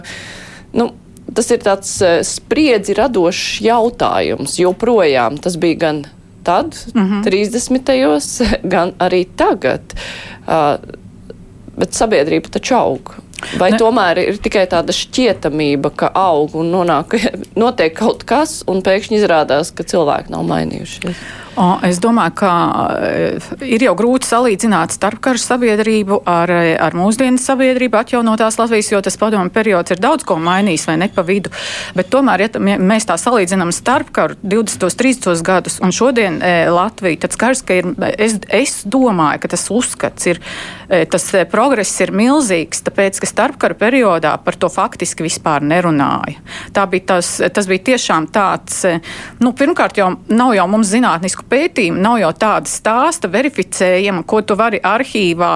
[0.78, 0.92] nu,
[1.36, 6.06] tas ir tāds eh, spriedzi radošs jautājums, joprojām tas bija gan
[6.44, 7.24] tad, mm -hmm.
[7.24, 8.62] 30.
[8.64, 9.82] gan arī tagad.
[10.48, 10.80] Uh,
[11.78, 13.14] bet sabiedrība taču aug.
[13.60, 13.80] Vai ne.
[13.80, 17.16] tomēr ir tikai tāda šķietamība, ka aug un nonāk,
[17.64, 21.24] notiek kaut kas, un pēkšņi izrādās, ka cilvēki nav mainījušies?
[21.60, 22.50] Es domāju, ka
[23.04, 29.02] eh, ir jau grūti salīdzināt starpkaru sabiedrību ar, eh, ar mūsdienu sabiedrību atjaunotās Latvijas, jo
[29.04, 31.52] tas padomu periods ir daudz ko mainījis vai ne pa vidu.
[31.98, 34.96] Bet tomēr, ja mēs tā salīdzinām starpkaru 20.
[34.96, 35.44] 30.
[35.44, 40.32] gadus un šodien e, Latviju, tad skars, ka ir, es, es domāju, ka tas uzskats
[40.32, 40.40] ir,
[40.88, 46.40] e, tas progress ir milzīgs, tāpēc, ka starpkaru periodā par to faktiski vispār nerunāja.
[46.72, 48.86] Tā bija tas, tas bija tiešām tāds,
[49.44, 54.56] nu, pirmkārt jau nav jau mums zinātnisku pētījumu, nav jau tāda stāsta verificējama, ko tu
[54.60, 55.52] vari arhīvā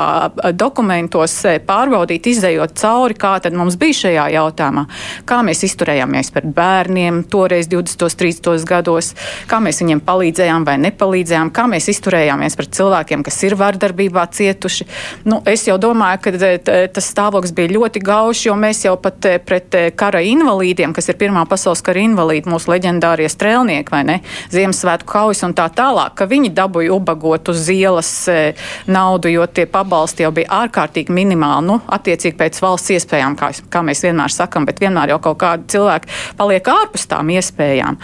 [0.57, 1.35] dokumentos
[1.67, 4.85] pārbaudīt, izējot cauri, kā tad mums bija šajā jautājumā.
[5.29, 8.17] Kā mēs izturējāmies pret bērniem toreiz 20.
[8.23, 8.65] 30.
[8.67, 9.13] gados,
[9.49, 14.87] kā mēs viņiem palīdzējām vai nepalīdzējām, kā mēs izturējāmies pret cilvēkiem, kas ir vardarbībā cietuši.
[15.29, 16.53] Nu, es jau domāju, ka
[16.93, 21.45] tas stāvoklis bija ļoti gaušs, jo mēs jau pat pret kara invalīdiem, kas ir Pirmā
[21.49, 24.17] pasaules kara invalīdi, mūsu leģendārie strēlnieki vai ne,
[24.53, 28.53] Ziemassvētku kaujas un tā tālāk, ka viņi dabūja ubagot uz ielas e,
[28.87, 33.83] naudu, jo tie pabalsti jau bija ārkārtīgi minimāli, nu, attiecīgi pēc valsts iespējām, kā, kā
[33.85, 37.99] mēs vienmēr sakam, bet vienmēr jau kaut kādi cilvēki paliek ārpus tām iespējām.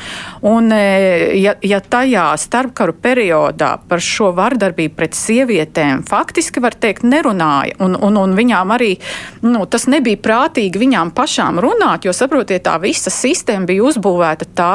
[0.50, 7.06] Un, e, ja, ja tajā starpkaru periodā par šo vardarbību pret sievietēm faktiski var teikt
[7.08, 8.94] nerunāja, un, un, un viņām arī
[9.46, 14.74] nu, tas nebija prātīgi viņām pašām runāt, jo saprotiet, tā visa sistēma bija uzbūvēta tā,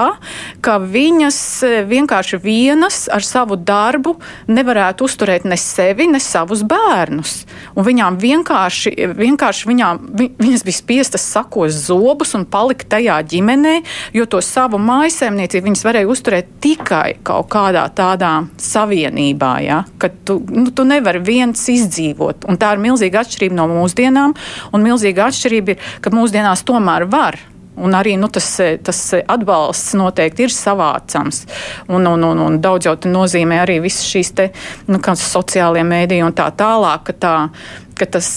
[0.64, 4.16] ka viņas e, vienkārši viena vienas ar savu darbu
[4.46, 7.46] nevarētu uzturēt ne sevi, ne savus bērnus.
[7.76, 13.82] Un viņām vienkārši, vienkārši viņām, vi, viņas bija spiestas sakos zobus un palikt tajā ģimenē,
[14.12, 19.84] jo to savu mājasēmniecību viņas varēja uzturēt tikai kaut kādā tādā savienībā, ja?
[19.98, 22.44] ka tu, nu, tu nevari viens izdzīvot.
[22.48, 24.36] Un tā ir milzīga atšķirība no mūsdienām,
[24.72, 27.40] un milzīga atšķirība ir, ka mūsdienās tomēr var
[27.74, 28.46] Un arī nu, tas,
[28.86, 31.42] tas atbalsts noteikti ir savācams.
[31.88, 34.50] Un, un, un, un daudz jau nozīmē arī visas šīs te,
[34.86, 37.34] nu, sociālie mēdīji un tā tālāk, ka, tā,
[37.98, 38.28] ka tas,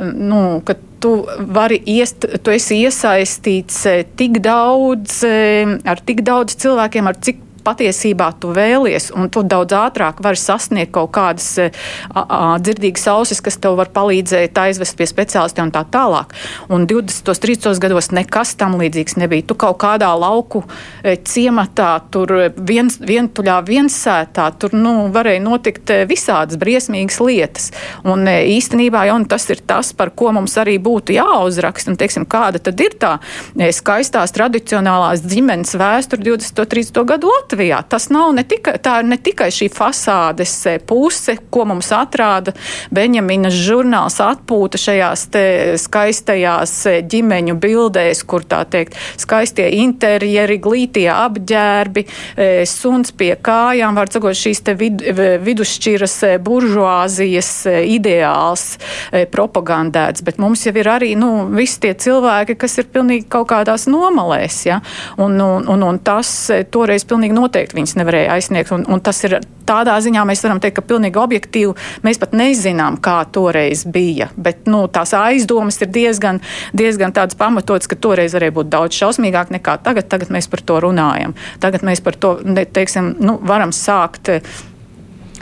[0.00, 1.14] nu, ka tu
[1.56, 3.80] vari iest, tu esi iesaistīts
[4.20, 5.22] tik daudz,
[5.84, 10.92] ar tik daudz cilvēkiem, ar cik patiesībā tu vēlies, un tu daudz ātrāk vari sasniegt
[10.94, 11.70] kaut kādas a,
[12.12, 16.34] a, dzirdīgas ausis, kas tev var palīdzēt aizvest pie speciālistiem un tā tālāk.
[16.72, 17.30] Un 20.
[17.32, 17.80] un 30.
[17.82, 19.46] gados nekas tam līdzīgs nebija.
[19.48, 20.64] Tu kaut kādā lauku
[21.02, 27.70] e, ciematā, tur viens, vientuļā viensētā, tur nu, varēja notikt visādas briesmīgas lietas.
[28.04, 31.92] Un īstenībā jau tas ir tas, par ko mums arī būtu jāuzraksta.
[31.92, 33.16] Un, teiksim, kāda tad ir tā
[33.74, 36.64] skaistās tradicionālās ģimenes vēsture 20.
[36.64, 37.04] un 30.
[37.08, 37.53] gadu Latvijā?
[37.54, 37.82] Latvijā.
[37.88, 42.52] Tas nav ne tikai, tā ne tikai šī fasādes e, puse, ko mums atrāda
[42.90, 45.28] Benjaminas žurnāls atpūta šajās
[45.78, 52.04] skaistajās e, ģimeņu bildēs, kur tā teikt skaistie interjeri, glītie apģērbi,
[52.36, 55.04] e, suns pie kājām, var sakot, šīs te vid,
[55.44, 57.52] vidusšķiras buržuāzijas
[57.86, 58.66] ideāls
[59.30, 63.86] propagandēts, bet mums jau ir arī, nu, visi tie cilvēki, kas ir pilnīgi kaut kādās
[63.90, 64.80] nomalēs, ja,
[65.22, 66.34] un, un, un, un tas
[66.74, 68.72] toreiz pilnīgi noteikti noteikti viņas nevarēja aizsniegt.
[68.74, 72.98] Un, un tas ir tādā ziņā, mēs varam teikt, ka pilnīgi objektīvi mēs pat nezinām,
[73.04, 74.30] kā toreiz bija.
[74.36, 76.42] Bet nu, tās aizdomas ir diezgan,
[76.76, 80.10] diezgan tādas pamatotas, ka toreiz varēja būt daudz šausmīgāk nekā tagad.
[80.10, 81.36] Tagad mēs par to runājam.
[81.62, 82.36] Tagad mēs par to
[82.74, 84.30] teiksim, nu, varam sākt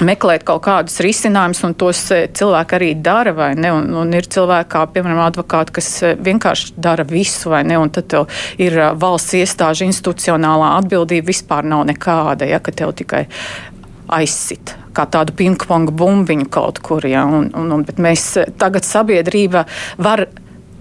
[0.06, 3.72] meklēt kaut kādus risinājumus, un tos e, cilvēki arī dara, vai ne?
[3.74, 7.78] Un, un ir cilvēki, kā piemēram advokāti, kas e, vienkārši dara visu, vai ne?
[7.80, 8.28] Un tad tev
[8.62, 13.26] ir e, valsts iestāžu institucionālā atbildība vispār nav nekāda, ja, tev tikai
[14.12, 17.04] aizsit kā tādu pingpong bumbiņu kaut kur.
[17.08, 18.26] Ja, un, un, un, bet mēs
[18.60, 19.64] tagad sabiedrība
[20.02, 20.26] var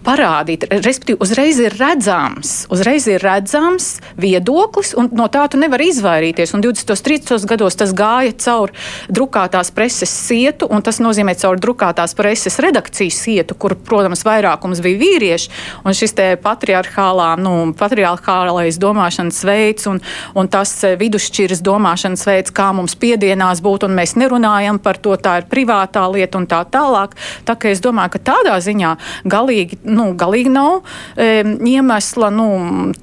[0.06, 6.56] parādīt, respektīvi, uzreiz ir redzams, uzreiz ir redzams viedoklis, un no tā tu nevari izvairīties.
[6.58, 6.94] Un 20.
[6.94, 7.46] un 30.
[7.50, 8.74] gados tas gāja caur
[9.12, 15.02] drukātās preses sietu, un tas nozīmē caur drukātās preses redakcijas sietu, kur, protams, vairākums bija
[15.02, 15.52] vīrieši,
[15.86, 20.02] un šis patriarchālā, nu, patriarchālais domāšanas veids un,
[20.38, 25.40] un tas vidusšķiras domāšanas veids, kā mums piedienās būt, un mēs nerunājam par to, tā
[25.42, 27.16] ir privātā lieta un tā tālāk.
[27.48, 28.96] Tā kā es domāju, ka tādā ziņā
[29.30, 30.82] galīgi nu, galīgi nav
[31.16, 32.48] e, iemesla nu,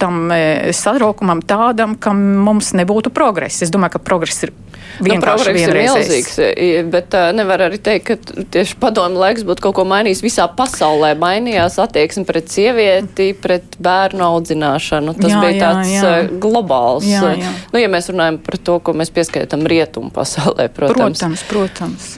[0.01, 3.63] tam e, satraukumam tādam, ka mums nebūtu progress.
[3.65, 4.55] Es domāju, ka progress ir
[4.99, 6.37] Nu, progress ir milzīgs,
[6.91, 11.13] bet uh, nevar arī teikt, ka tieši padomu laiks būtu kaut ko mainījis visā pasaulē.
[11.19, 15.15] Mainījās attieksme pret sievieti, pret bērnu audzināšanu.
[15.19, 16.25] Tas jā, bija tāds jā, jā.
[16.43, 17.07] globāls.
[17.09, 17.53] Jā, jā.
[17.75, 21.23] Nu, ja mēs runājam par to, ko mēs pieskaitam rietumu pasaulē, protams.
[21.23, 22.11] Protams, protams.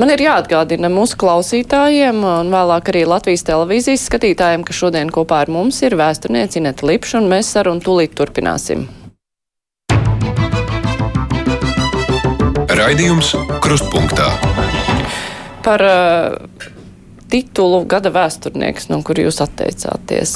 [0.00, 5.52] Man ir jāatgādina mūsu klausītājiem un vēlāk arī Latvijas televīzijas skatītājiem, ka šodien kopā ar
[5.52, 8.88] mums ir vēsturniece Ineta Lipša un mēs sarunu tūlīt turpināsim.
[12.82, 13.28] Raidījums
[13.62, 14.24] Krustpunktā.
[15.62, 16.64] Par uh,
[17.30, 20.32] titulu gada vēsturnieks, no kur jūs atteicāties.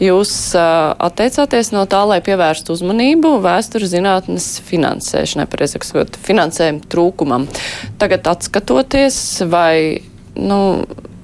[0.00, 7.44] Jūs uh, atteicāties no tā, lai pievērstu uzmanību vēstures zinātnes finansēšanai, pareizāk sakot, finansējuma trūkumam.
[8.00, 9.20] Tagad atskatoties,
[9.52, 10.00] vai,
[10.40, 10.62] nu,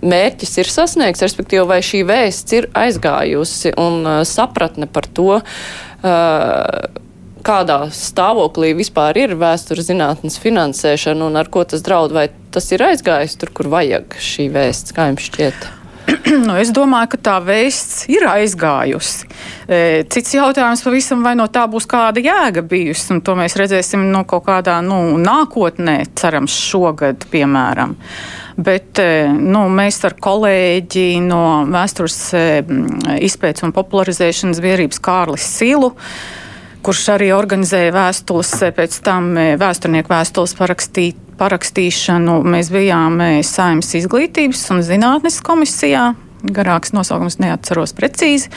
[0.04, 7.06] mērķis ir sasniegts, respektīvi, vai šī vēsts ir aizgājusi un uh, sapratne par to, uh,
[7.48, 12.84] kādā stāvoklī vispār ir vēstures zinātnes finansēšana un ar ko tas draud, vai tas ir
[12.90, 15.68] aizgājis tur, kur vajag šī vēsts, kā jums šķiet?
[16.46, 19.28] Nu, es domāju, ka tā vēsts ir aizgājusi.
[19.68, 19.78] E,
[20.12, 24.22] cits jautājums pavisam, vai no tā būs kāda jēga bijusi, un to mēs redzēsim no
[24.28, 27.94] kaut kādā nu, nākotnē, cerams, šogad, piemēram.
[28.56, 32.44] Bet e, nu, mēs ar kolēģi no vēstures e,
[33.28, 35.94] izpētes un popularizēšanas biedrības Kārlis Silu
[36.84, 42.40] kurš arī organizēja vēstules, eh, pēc tam eh, vēsturnieku vēstules parakstīt, parakstīšanu.
[42.44, 46.12] Mēs bijām eh, Saimnes izglītības un zinātnes komisijā.
[46.54, 48.52] Garāks nosaukums neatceros precīzi.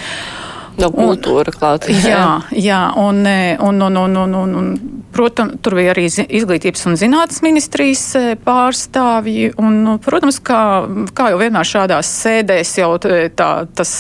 [0.80, 1.90] No kultūra klāt.
[1.92, 4.70] Jā, jā un, un, un, un, un, un, un
[5.12, 8.06] protams, tur bija arī izglītības un zinātnes ministrijas
[8.46, 9.52] pārstāvji.
[9.62, 10.62] Un, nu, protams, kā,
[11.18, 13.96] kā jau vienmēr šādās sēdēs, jau tā, tas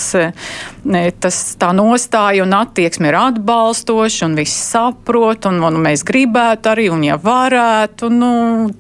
[1.21, 6.88] tas, tā nostāja un attieksme ir atbalstoša, un viss saprot, un, un mēs gribētu arī,
[6.93, 8.31] un ja varētu, nu,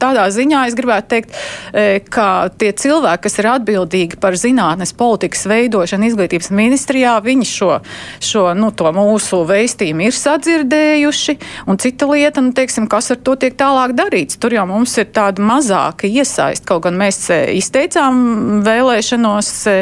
[0.01, 1.37] tādā ziņā es gribētu teikt,
[1.73, 7.80] e, ka tie cilvēki, kas ir atbildīgi par zinātnes politikas veidošanu izglītības ministrijā, viņi šo,
[8.23, 11.37] šo nu, mūsu vēstījumu ir sadzirdējuši,
[11.69, 14.39] un cita lieta, nu, teiksim, kas ar to tiek tālāk darīts.
[14.41, 19.77] Tur jau mums ir tāda mazāka iesaist, kaut gan mēs e, izteicām vēlēšanos e,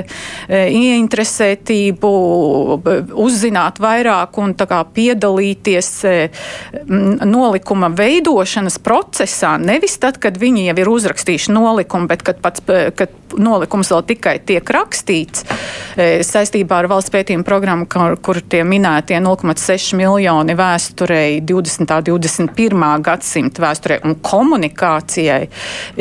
[0.49, 2.13] ieinteresētību
[3.19, 4.55] uzzināt vairāk un
[4.99, 6.15] piedalīties e,
[7.25, 9.55] nolikuma veidošanas procesā.
[9.61, 12.63] Nevis tad, kad viņi jau ir uzrakstījuši nolikumu, bet kad pats
[12.95, 18.63] kad nolikums vēl tikai tiek rakstīts e, saistībā ar valsts pētījumu programmu, kur, kur tie
[18.67, 21.95] minētie 0,6 miljoni vēsturei 20.
[22.13, 22.87] un 21.
[23.05, 25.41] gadsimta vēsturei un komunikācijai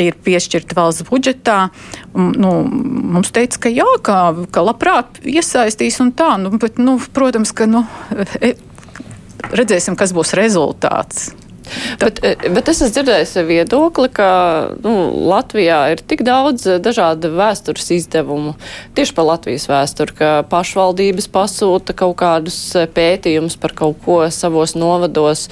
[0.04, 1.58] ir piešķirta valsts budžetā.
[2.14, 4.20] Nu, mums teica, ka jā, ka,
[4.54, 7.84] ka labprāt iesaistīs un tā, nu, bet, nu, protams, ka nu,
[8.40, 8.54] e,
[9.52, 11.30] redzēsim, kas būs rezultāts.
[12.00, 14.30] Bet, e, bet es esmu dzirdējis viedokli, ka
[14.84, 14.94] nu,
[15.30, 18.54] Latvijā ir tik daudz dažādu vēstures izdevumu
[18.98, 22.60] tieši par Latvijas vēsturi, ka pašvaldības pasūta kaut kādus
[22.94, 25.48] pētījumus par kaut ko savos novados,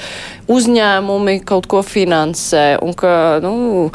[0.53, 3.91] uzņēmumi kaut ko finansē un ka, nu,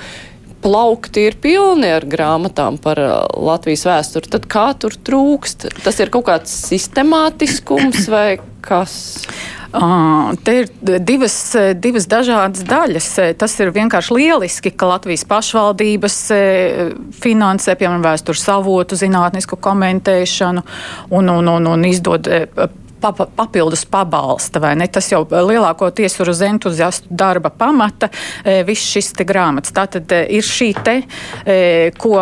[0.62, 3.00] plaukti ir pilni ar grāmatām par
[3.34, 5.70] Latvijas vēsturi, tad kā tur trūkst?
[5.82, 8.94] Tas ir kaut kāds sistemātiskums vai kas?
[9.72, 10.68] Te ir
[11.00, 11.36] divas,
[11.80, 13.08] divas dažādas daļas.
[13.40, 16.18] Tas ir vienkārši lieliski, ka Latvijas pašvaldības
[17.24, 20.66] finansē, piemēram, vēstures avotu, zinātnisku komentēšanu
[21.16, 22.28] un, un, un, un izdod
[23.02, 24.62] pa, papildus pabalsta.
[24.92, 28.12] Tas jau lielākoties ir uz entuziastu darba pamata,
[28.46, 29.74] e, viss šis grāmatas.
[29.76, 30.96] Tā tad e, ir šī te,
[32.00, 32.14] ko,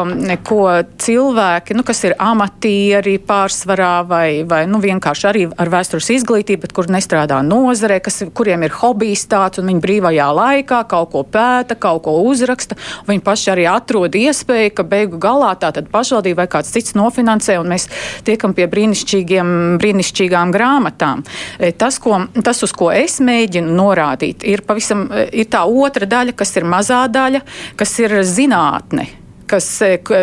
[0.48, 0.62] ko
[1.02, 6.76] cilvēki, nu, kas ir amatieri pārsvarā vai, vai nu, vienkārši arī ar vēstures izglītību, bet
[6.76, 11.78] kur nestrādā nozarē, kas, kuriem ir hobijs tāds un viņi brīvajā laikā kaut ko pēta,
[11.80, 12.78] kaut ko uzraksta.
[13.10, 17.60] Viņi paši arī atrod iespēju, ka beigu galā tā tad pašvaldība vai kāds cits nofinansē
[17.62, 17.90] un mēs
[18.28, 21.24] tiekam pie brīnišķīgiem, brīnišķīgām grāmatām grāmatām.
[21.60, 26.36] E, tas, ko, tas, uz ko es mēģinu norādīt, ir pavisam ir tā otra daļa,
[26.38, 27.42] kas ir mazā daļa,
[27.80, 29.10] kas ir zinātne
[29.50, 29.68] kas,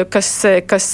[0.06, 0.28] kas,
[0.70, 0.84] kas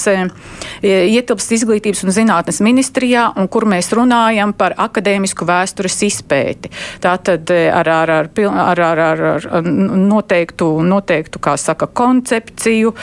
[0.82, 6.70] ietilpst izglītības un zinātnes ministrijā, un kur mēs runājam par akadēmisku vēstures izpēti.
[7.04, 12.94] Tātad ar, ar, ar, ar, ar, ar, ar noteiktu, noteiktu, saka, koncepciju,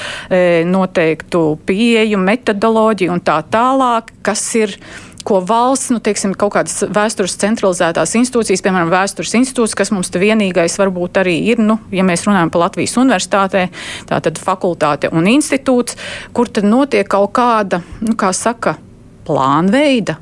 [0.65, 4.73] noteiktu pieeju, metodoloģiju un tā tālāk, kas ir
[5.29, 10.21] ko valsts, nu, teiksim, kaut kādas vēstures centralizētās institūcijas, piemēram, vēstures institūts, kas mums te
[10.21, 13.67] vienīgais varbūt arī ir, nu, ja mēs runājam par Latvijas universitātē,
[14.09, 15.99] tā tad fakultāte un institūts,
[16.33, 18.77] kur tad notiek kaut kāda, nu, kā saka,
[19.29, 20.17] plānveida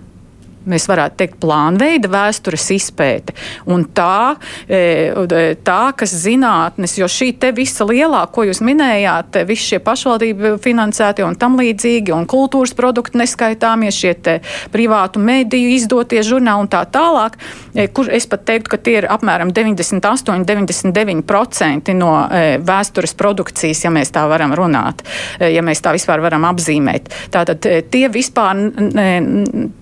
[0.69, 3.35] mēs varētu teikt, plānveida vēstures izpēte.
[3.71, 4.35] Un tā,
[4.67, 10.55] e, tā, kas zinātnes, jo šī te visa lielā, ko jūs minējāt, visi šie pašvaldību
[10.63, 14.37] finansētie un tam līdzīgi, un kultūras produkti neskaitāmies, šie te
[14.73, 17.37] privātu mediju izdotie žurnāli un tā tālāk,
[17.73, 23.85] e, kur es pat teiktu, ka tie ir apmēram 98, 99% no e, vēstures produkcijas,
[23.85, 25.03] ja mēs tā varam runāt,
[25.39, 27.09] ja mēs tā vispār varam apzīmēt.
[27.33, 28.59] Tātad tie vispār,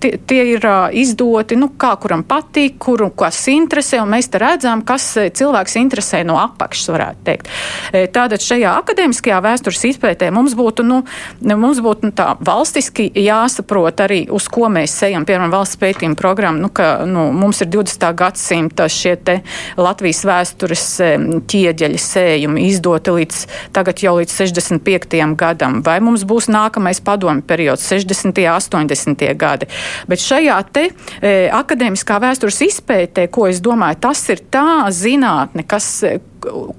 [0.02, 4.82] tie, tie ir izdoti, nu, kā kuram patīk, kuru kas interesē, un mēs te redzam,
[4.86, 7.50] kas e, cilvēks interesē no apakšas, varētu teikt.
[7.92, 11.02] E, tātad šajā akadēmiskajā vēstures izpētē mums būtu, nu,
[11.46, 16.62] mums būtu nu, tā valstiski jāsaprot arī, uz ko mēs ejam, piemēram, valsts pētījuma programma,
[16.62, 18.08] nu, ka nu, mums ir 20.
[18.16, 19.38] gadsimta šie te
[19.80, 21.12] Latvijas vēstures e,
[21.52, 23.42] ķieģeļi sējumi izdoti līdz
[23.76, 25.18] tagad jau līdz 65.
[25.38, 28.44] gadam, vai mums būs nākamais padomi periods 60.
[28.46, 29.24] 80.
[29.38, 29.68] gadi.
[30.08, 35.90] Bet šajā te e, akadēmiskā vēstures izpētē, ko es domāju, tas ir tā zinātne, kas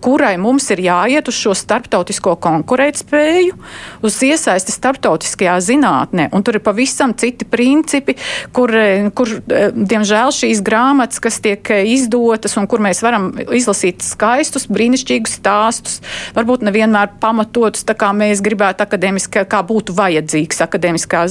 [0.03, 3.57] kurai mums ir jāiet uz šo starptautisko konkurētspēju,
[4.05, 6.29] uz iesaisti starptautiskajā zinātnē.
[6.35, 8.17] Un tur ir pavisam citi principi,
[8.55, 8.73] kur,
[9.17, 15.99] kur diemžēl šīs grāmatas, kas tiek izdotas un kur mēs varam izlasīt skaistus, brīnišķīgus stāstus,
[16.37, 21.23] varbūt nevienmēr pamatotus, tā kā mēs gribētu akadēmiski, kā būtu vajadzīgs akadēmiskā,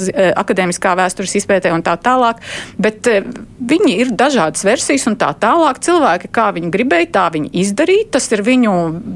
[0.42, 2.42] akadēmiskā vēstures izpētē un tā tālāk,
[2.80, 3.26] bet eh,
[3.60, 5.80] viņi ir dažādas versijas un tā tālāk.
[5.86, 8.72] Cilvēki, kā viņi gribēja, tā viņi izdarīja tas ir viņu,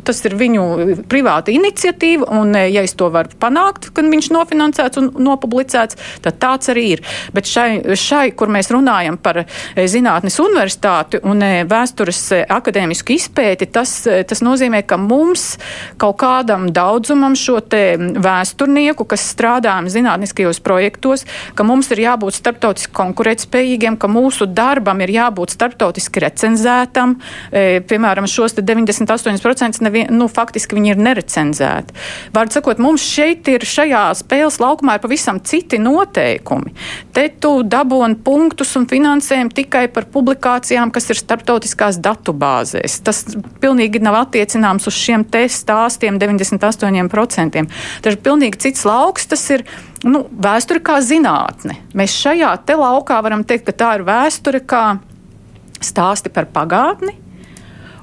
[0.07, 0.65] tas ir viņu
[1.11, 6.39] privāta iniciatīva, un eh, ja es to varu panākt, kad viņš nofinansēts un nopublicēts, tad
[6.43, 7.03] tāds arī ir.
[7.35, 9.49] Bet šai, šai kur mēs runājam par eh,
[9.91, 15.55] zinātnes universitāti un eh, vēstures akadēmisku izpēti, tas, tas nozīmē, ka mums
[16.01, 22.95] kaut kādam daudzumam šo te vēsturnieku, kas strādājam zinātniskajos projektos, ka mums ir jābūt starptautiski
[22.97, 27.17] konkurētspējīgiem, ka mūsu darbam ir jābūt starptautiski recenzētam.
[27.51, 31.96] Piemēram, šos 90 98% nevien, nu, faktiski viņi ir nerecenzēti.
[32.34, 36.74] Vārdu sakot, mums šeit ir šajā spēles laukumā ir pavisam citi noteikumi.
[37.16, 43.01] Te tu dabūni punktus un finansējumu tikai par publikācijām, kas ir starptautiskās datubāzēs.
[43.07, 43.24] Tas
[43.62, 47.66] pilnīgi nav attiecināms uz šiem te stāstiem 98%.
[48.03, 49.28] Tas ir pilnīgi cits lauks.
[49.30, 49.64] Tas ir
[50.07, 51.78] nu, vēsture kā zinātne.
[51.96, 54.84] Mēs šajā te laukā varam teikt, ka tā ir vēsture kā
[55.80, 57.14] stāsti par pagātni,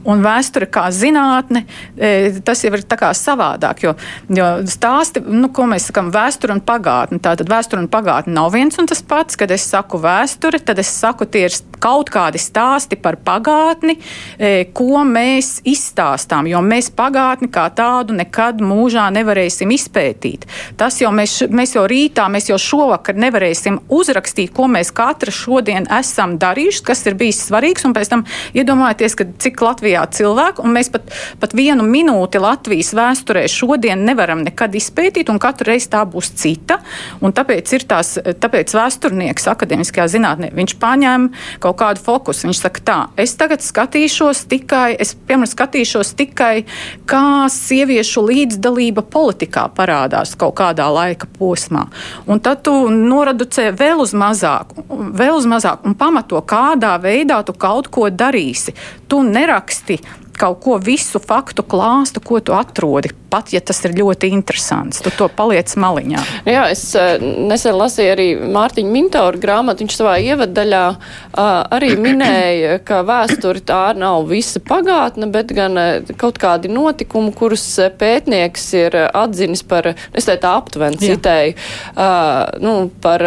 [0.07, 1.65] un vēsture kā zinātne,
[1.97, 3.83] e, tas jau ir savādāk.
[3.83, 3.93] Jo,
[4.33, 7.19] jo stāsti, nu, ko mēs sakām, vēsture un pagātne.
[7.23, 9.37] Tātad vēsture un pagātne nav viens un tas pats.
[9.37, 13.97] Kad es saku vēsture, tad es saku, tie ir kaut kādi stāsti par pagātni,
[14.39, 16.47] e, ko mēs izstāstām.
[16.49, 20.47] Jo mēs pagātni kā tādu nekad mūžā nevarēsim izpētīt.
[20.77, 25.89] Tas jau mēs, mēs jau rītā, mēs jau šovakar nevarēsim uzrakstīt, ko mēs katra šodien
[25.99, 28.25] esam darījuši, kas ir bijis svarīgs, un pēc tam
[28.57, 31.09] iedomājieties, cik Latvijā Latvijā cilvēku, un mēs pat,
[31.41, 36.79] pat vienu minūti Latvijas vēsturē šodien nevaram nekad izpētīt, un katru reizi tā būs cita.
[37.21, 42.47] Tāpēc tās, tāpēc vēsturnieks akadēmiskajā zinātnē, viņš paņēma kaut kādu fokusu.
[42.47, 46.65] Viņš saka, tā, es tagad skatīšos tikai, es, piemēram, skatīšos tikai,
[47.09, 51.87] kā sieviešu līdzdalība politikā parādās kaut kādā laika posmā.
[52.27, 54.85] Un tad tu noraducē vēl uz mazāku,
[55.17, 58.75] vēl uz mazāku un pamato, kādā veidā tu kaut ko darīsi.
[59.07, 63.95] Tu neraksti vlasti kaut ko visu faktu klāstu, ko tu atrodi pat ja tas ir
[63.97, 65.01] ļoti interesants.
[65.03, 66.23] Tu to paliec maliņā.
[66.47, 69.83] Jā, es uh, nesen lasīju arī Mārtiņa Mintora grāmatu.
[69.83, 71.41] Viņš savā ievadaļā uh,
[71.75, 77.65] arī minēja, ka vēsture tā nav visa pagātne, bet gan uh, kaut kādi notikumi, kurus
[77.99, 81.53] pētnieks ir atzinis par, es te tā aptuveni citēju,
[82.63, 83.23] nu, par,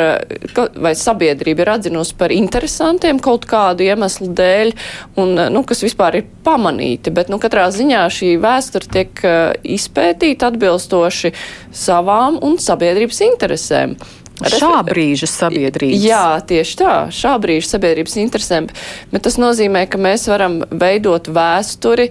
[0.83, 4.73] vai sabiedrība ir atzinusi par interesantiem kaut kādu iemeslu dēļ,
[5.21, 7.00] un, nu, kas vispār ir pamanīti.
[7.09, 11.33] Bet, nu, katrā ziņā šī vēsture tiek uh, izpētīta izpētīt atbilstoši
[11.73, 13.97] savām un sabiedrības interesēm.
[14.41, 16.01] Šā brīža sabiedrības.
[16.01, 18.69] Jā, tieši tā, šā brīža sabiedrības interesēm.
[19.13, 22.09] Bet tas nozīmē, ka mēs varam veidot vēsturi,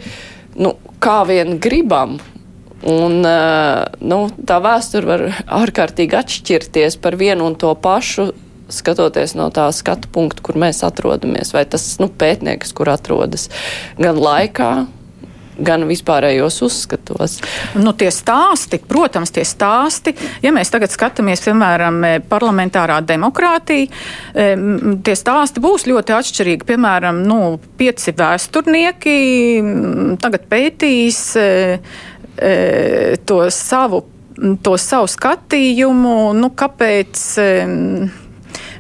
[0.62, 2.20] nu, kā vien gribam.
[2.86, 5.24] Un, nu, tā vēsture var
[5.58, 8.30] ārkārtīgi atšķirties par vienu un to pašu,
[8.74, 13.50] skatoties no tā skatu punkta, kur mēs atrodamies, vai tas nu, pētnieks, kur atrodas
[14.00, 14.72] gan laikā,
[15.64, 17.38] gan vispārējos uzskatos.
[17.80, 20.14] Nu, tie stāsti, protams, tie stāsti,
[20.44, 22.02] ja mēs tagad skatāmies, piemēram,
[22.32, 23.90] parlamentārā demokrātija,
[25.06, 26.70] tie stāsti būs ļoti atšķirīgi.
[26.70, 27.42] Piemēram, nu,
[27.80, 29.18] pieci vēsturnieki
[30.24, 31.50] tagad pētīs e,
[32.38, 32.56] e,
[33.28, 34.04] to savu,
[34.64, 37.28] to savu skatījumu, nu, kāpēc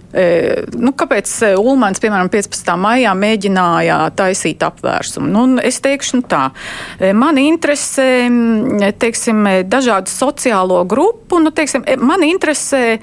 [0.09, 2.71] Nu, kāpēc Ulmans, piemēram, 15.
[2.81, 5.27] maijā mēģināja taisīt apvērsumu?
[5.29, 6.47] Nu, es teikšu nu tā,
[7.13, 8.07] mani interesē,
[8.97, 12.97] teiksim, dažādu sociālo grupu, nu, teiksim, mani interesē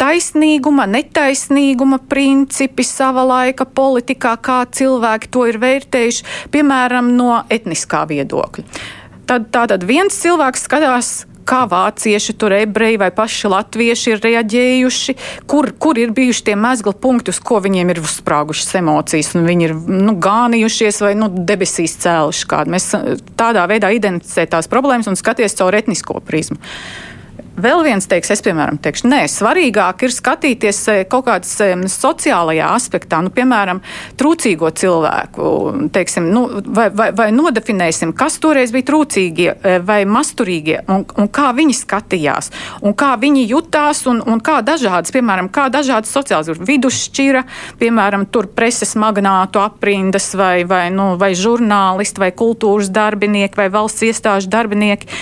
[0.00, 8.66] taisnīguma, netaisnīguma principi sava laika politikā, kā cilvēki to ir vērtējuši, piemēram, no etniskā viedokļa.
[9.30, 11.14] Tad tātad viens cilvēks skatās
[11.46, 15.16] kā vācieši, tur ebreji vai paši latvieši ir reaģējuši,
[15.50, 19.68] kur, kur ir bijuši tie mezgla punkti, uz ko viņiem ir uzsprāgušas emocijas, un viņi
[19.68, 22.74] ir nu, gānījušies vai nu, debesīs cēluši kādu.
[22.74, 22.90] Mēs
[23.38, 26.60] tādā veidā identificējam tās problēmas un skaties caur etnisko prizmu.
[27.54, 31.52] Vēl viens teiks, es piemēram teikšu, nē, svarīgāk ir skatīties eh, kaut kādas
[31.92, 33.78] sociālajā aspektā, nu, piemēram,
[34.18, 35.44] trūcīgo cilvēku,
[35.94, 41.30] teiksim, nu, vai, vai, vai nodefinēsim, kas toreiz bija trūcīgie eh, vai masturīgie, un, un
[41.30, 42.50] kā viņi skatījās,
[42.82, 47.44] un kā viņi jutās, un, un kā dažādas, piemēram, kā dažādas sociālas vidusšķira,
[47.78, 54.08] piemēram, tur preses magnātu aprindas, vai, vai, nu, vai žurnālisti, vai kultūras darbinieki, vai valsts
[54.10, 55.12] iestāžu darbinieki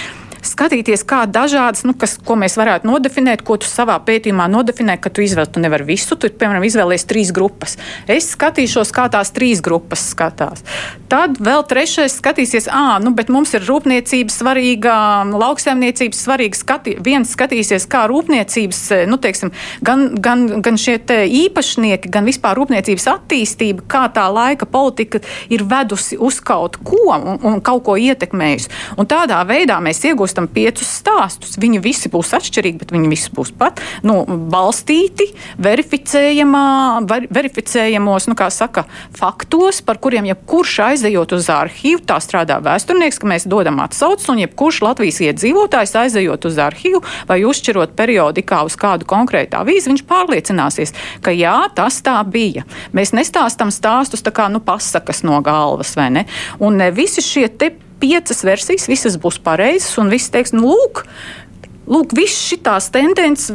[0.46, 5.12] skatīties, kā dažādas, nu, kas, ko mēs varētu nodefinēt, ko tu savā pētījumā nodefinē, ka
[5.14, 7.78] tu izvēlies, tu nevari visu, tu, piemēram, izvēlies trīs grupas.
[8.10, 10.64] Es skatīšos, kā tās trīs grupas skatās.
[11.12, 14.96] Tad vēl trešais skatīsies, ah, nu, bet mums ir rūpniecība svarīga,
[15.30, 16.58] lauksaimniecība svarīga.
[16.62, 19.52] Skati, viens skatīsies, kā rūpniecības, nu, teiksim,
[19.84, 20.98] gan, gan, gan šie
[21.42, 25.20] īpašnieki, gan vispār rūpniecības attīstība, kā tā laika politika
[25.52, 28.72] ir vedusi uz kaut ko un, un kaut ko ietekmējusi.
[28.96, 30.02] Un tādā veidā mēs
[30.32, 31.58] iegūstam iegūstam piecus stāstus.
[31.60, 35.82] Viņi visi būs atšķirīgi, bet viņi visi būs pat nu, balstīti ver,
[37.30, 43.46] verificējamos, nu, saka, faktos, par kuriem jebkurš aizejot uz arhīvu, tā strādā vēsturnieks, ka mēs
[43.46, 49.60] dodam atsauces, un jebkurš Latvijas iedzīvotājs aizejot uz arhīvu vai uzšķirot periodikā uz kādu konkrētu
[49.60, 52.64] avīzi, viņš pārliecināsies, ka jā, tas tā bija.
[52.92, 56.26] Mēs nestāstam stāstus tā kā nu, pasakas no galvas, vai ne?
[56.62, 57.72] Un visi šie te
[58.02, 61.04] piecas versijas, visas būs pareizas, un viss teiks, nu, lūk,
[61.90, 63.52] lūk viss šīs tendences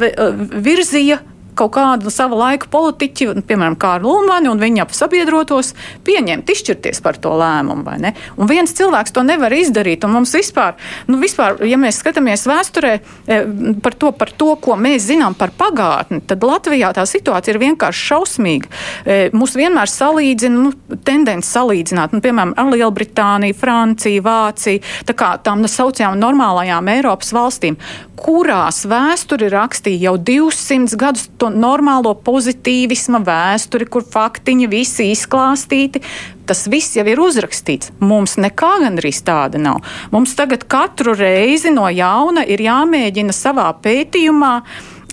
[0.64, 1.20] virzīja
[1.58, 5.74] kaut kādu sava laika politiķi, piemēram, Kārlu Ulmani un viņa sabiedrotos,
[6.06, 7.96] pieņemt, izšķirties par to lēmumu.
[8.38, 10.04] Un viens cilvēks to nevar izdarīt.
[10.06, 10.76] Un mums vispār,
[11.08, 13.40] nu, vispār ja mēs skatāmies vēsturē e,
[13.82, 18.06] par to, par to, ko mēs zinām par pagātni, tad Latvijā tā situācija ir vienkārši
[18.10, 18.72] šausmīga.
[19.04, 25.34] E, mūs vienmēr salīdzina, nu, tendence salīdzināt, nu, piemēram, ar Lielbritāniju, Franciju, Vāciju, tā kā
[25.44, 27.78] tām saucamām normālajām Eiropas valstīm,
[28.18, 31.28] kurās vēsturi rakstīja jau 200 gadus.
[31.38, 36.02] To to normālo pozitīvisma vēsturi, kur faktiņi visi izklāstīti.
[36.46, 37.92] Tas viss jau ir uzrakstīts.
[38.00, 39.82] Mums nekā gandrīz tāda nav.
[40.12, 44.54] Mums tagad katru reizi no jauna ir jāmēģina savā pētījumā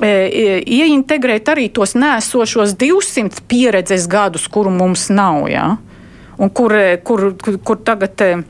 [0.01, 5.49] e, e ieintegrēt arī tos nēsošos 200 pieredzes gadus, kuru mums nav.
[5.51, 5.75] Ja?
[6.37, 8.45] Un kur, e, kur, kur, kur tagad.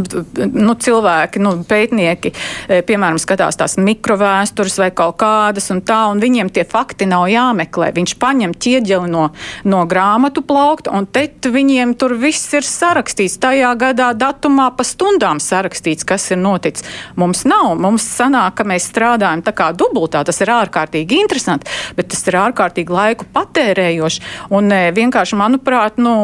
[0.00, 2.32] E, nu, cilvēki, nu, pētnieki,
[2.68, 7.28] e, piemēram, skatās tās mikrovēstures vai kaut kādas, un tā, un viņiem tie fakti nav
[7.30, 7.90] jāmeklē.
[7.96, 9.28] Viņš paņem ķieģeli no,
[9.68, 13.38] no grāmatu plaukta, un te viņiem tur viss ir sarakstīts.
[13.42, 16.86] Tajā gadā datumā pa stundām sarakstīts, kas ir noticis.
[17.20, 20.22] Mums nav, mums sanāk, ka mēs strādājam tā kā dubultā.
[20.26, 24.24] Tas ir ārkārtīgi interesanti, bet tas ir ārkārtīgi laiku patērējoši.
[24.56, 26.14] Un e, vienkārši, manuprāt, nu,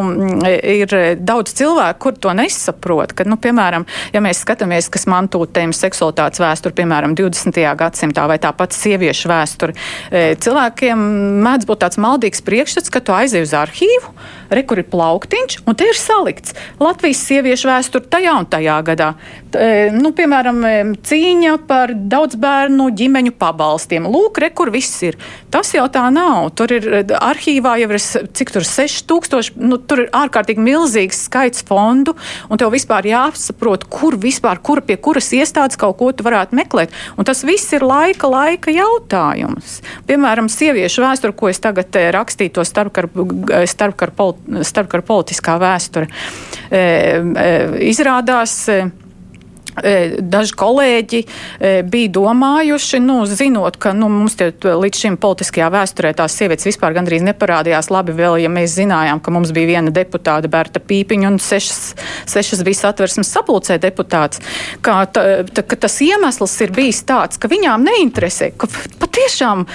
[0.46, 3.14] ir daudz cilvēku, kur to nesaprot.
[3.16, 7.58] Kad, nu, piemēram, piemēram, ja mēs skatāmies, kas mantūtējam seksualitātes vēsturi, piemēram, 20.
[7.78, 9.76] gadsimtā vai tāpat sieviešu vēsturi,
[10.10, 11.06] e, cilvēkiem
[11.42, 14.14] mēdz būt tāds maldīgs priekšstats, ka tu aizej uz arhīvu,
[14.50, 19.08] re, kur ir plauktiņš, un te ir salikts Latvijas sieviešu vēsturi tajā un tajā gadā.
[19.56, 20.74] E, nu, piemēram, e,
[21.06, 24.06] cīņa par daudz bērnu ģimeņu pabalstiem.
[24.12, 25.18] Lūk, re, kur viss ir.
[25.52, 26.50] Tas jau tā nav.
[26.58, 26.86] Tur ir
[27.16, 28.00] arhīvā jau ir,
[28.36, 32.16] cik tur 6000, nu, tur ir ārkārtīgi milzīgs skaits fondu,
[32.50, 36.94] un tev vispār jāsaprot, kur vispār, kur pie kuras iestādes kaut ko tu varētu meklēt.
[37.16, 39.80] Un tas viss ir laika, laika jautājums.
[40.06, 43.10] Piemēram, sieviešu vēsture, ko es tagad rakstīju, to starpkara
[43.66, 44.20] starp starp
[45.06, 46.08] politiskā vēsture,
[46.70, 47.50] e, e,
[47.90, 48.58] izrādās.
[49.84, 51.20] E, Daži kolēģi
[51.90, 56.96] bija domājuši, nu, zinot, ka nu, mums tie, līdz šim politiskajā vēsturē tās sievietes vispār
[56.96, 57.90] gandrīz neparādījās.
[57.92, 61.94] Labi, vēl ja mēs zinājām, ka mums bija viena deputāta Berta Pīpiņa un sešas,
[62.28, 64.40] sešas bija satversmes sapulcē deputāts,
[64.84, 68.70] ka, ta, ta, ka tas iemesls ir bijis tāds, ka viņām neinteresē, ka
[69.02, 69.66] patiešām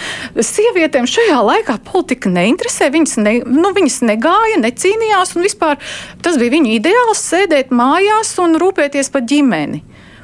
[0.42, 5.80] sievietēm šajā laikā politika neinteresē, viņas, ne, nu, viņas negāja, necīnījās un vispār
[6.26, 9.84] tas bija viņu ideāls sēdēt mājās un rūpēties par ģimeni.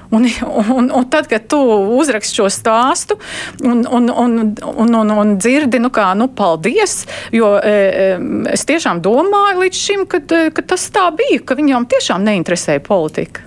[0.09, 0.27] Un,
[0.75, 1.59] un, un tad, kad tu
[1.99, 3.17] uzraksti šo stāstu
[3.63, 7.01] un, un, un, un, un, un dzirdi, nu, kā, nu, paldies,
[7.35, 8.07] jo e, e
[8.53, 13.43] es tiešām domāju līdz šim, e, ka tas tā bija, ka viņām tiešām neinteresēja politika.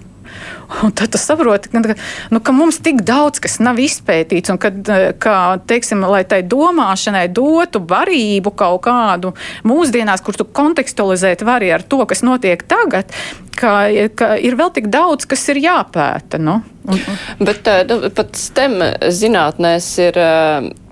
[0.85, 1.97] Un tad tu saproti, ka,
[2.31, 4.79] nu, ka mums tik daudz kas nav izpētīts, un kad,
[5.23, 5.35] ka,
[5.71, 9.35] teiksim, lai tai domāšanai dotu barību kaut kādu
[9.67, 13.11] mūsdienās, kur tu kontekstualizēt vari ar to, kas notiek tagad,
[13.59, 13.75] ka,
[14.17, 16.41] ka ir vēl tik daudz, kas ir jāpēta.
[16.41, 16.61] Nu?
[16.87, 17.19] Un, un.
[17.51, 18.79] Bet nu, pat STEM
[19.13, 20.23] zinātnēs ir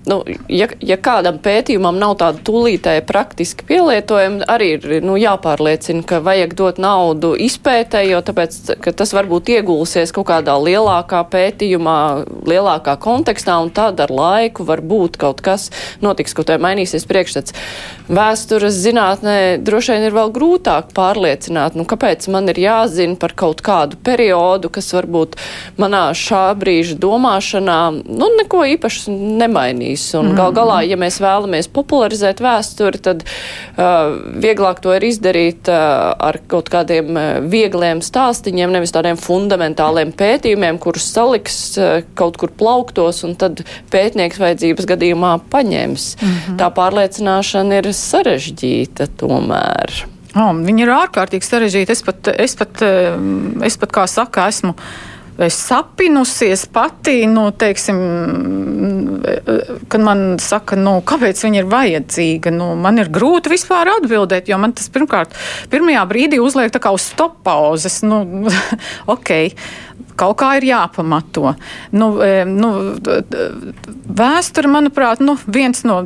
[0.09, 6.21] nu, ja, ja kādam pētījumam nav tāda tūlītēja praktiski pielietojuma, arī ir nu, jāpārliecina, ka
[6.25, 8.57] vajag dot naudu izpētē, jo tāpēc,
[8.89, 11.99] tas varbūt iegulsies kaut kādā lielākā pētījumā,
[12.49, 15.69] lielākā kontekstā, un tad ar laiku varbūt kaut kas
[16.03, 17.55] notiks, kaut kā mainīsies priekšstats.
[18.09, 23.61] Vēstures zinātnē droši vien ir vēl grūtāk pārliecināt, nu, kāpēc man ir jāzina par kaut
[23.65, 25.37] kādu periodu, kas varbūt
[25.77, 27.79] manā šā brīža domāšanā,
[28.09, 30.13] nu, neko īpaši nemainīs bijis.
[30.19, 36.15] Un gal galā, ja mēs vēlamies popularizēt vēsturi, tad uh, vieglāk to ir izdarīt uh,
[36.17, 42.51] ar kaut kādiem uh, viegliem stāstiņiem, nevis tādiem fundamentāliem pētījumiem, kurus saliks uh, kaut kur
[42.51, 46.15] plauktos un tad pētnieks vajadzības gadījumā paņems.
[46.19, 46.57] Mm -hmm.
[46.59, 50.05] Tā pārliecināšana ir sarežģīta tomēr.
[50.37, 51.91] Oh, viņa ir ārkārtīgi sarežģīta.
[51.91, 52.83] Es pat, es pat,
[53.65, 54.75] es pat kā saka, esmu
[55.47, 57.99] sapinusies pati, nu, teiksim,
[59.87, 64.59] kad man saka, nu, kāpēc viņa ir vajadzīga, nu, man ir grūti vispār atbildēt, jo
[64.59, 65.37] man tas pirmkārt,
[65.71, 68.49] pirmajā brīdī uzliek tā kā uz stop pauzes, nu,
[69.15, 69.31] ok
[70.19, 71.53] kaut kā ir jāpamato.
[71.95, 72.11] Nu,
[72.49, 72.69] nu,
[74.19, 76.01] vēsture, manuprāt, nu, viens no,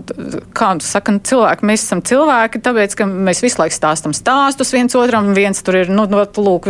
[0.56, 4.96] kā saka, nu, cilvēki, mēs esam cilvēki, tāpēc, ka mēs visu laiku stāstam stāstus viens
[4.98, 6.70] otram, viens tur ir, nu, nu lūk,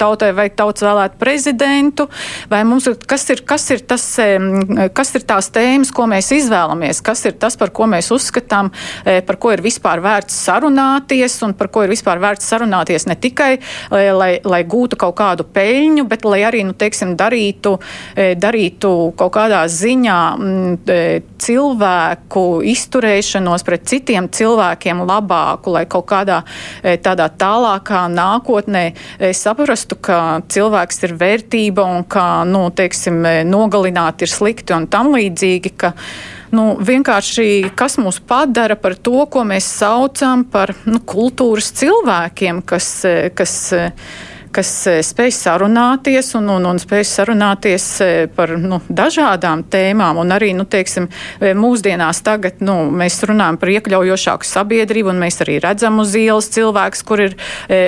[0.00, 2.08] tautai vai tauts vēlēt prezidentu,
[2.50, 4.06] vai mums, kas ir, kas ir tas,
[4.96, 8.70] kas ir tās tēmas, ko mēs izvēlamies, kas ir tas, par ko mēs uzskatām,
[9.04, 13.16] e, par ko ir vispār vērts sarunāties un par ko ir vispār vērts sarunāties ne
[13.20, 17.76] tikai, e, lai, lai gūtu kaut kādu peļņu, bet lai arī nu, teiksim, darītu,
[18.14, 20.98] e, darītu kaut kādā ziņā mm, e,
[21.40, 26.42] cilvēku izturēšanos pret citiem cilvēkiem labāku, lai kaut kādā
[26.82, 28.84] e, tādā tālākā nākotnē
[29.36, 35.74] saprastu, ka cilvēks ir vērtība un ka, nu, teiksim, nogalināt ir slikti un tam līdzīgi,
[35.80, 35.94] ka
[36.54, 42.92] nu, vienkārši kas mūs padara par to, ko mēs saucam par nu, kultūras cilvēkiem, kas,
[43.34, 43.56] kas
[44.54, 50.18] kas e, spēj sarunāties un, un, un spēj sarunāties e, par nu, dažādām tēmām.
[50.22, 51.06] Un arī, nu, teiksim,
[51.38, 56.50] e, mūsdienās tagad nu, mēs runājam par iekļaujošāku sabiedrību, un mēs arī redzam uz ielas
[56.54, 57.36] cilvēks, kur ir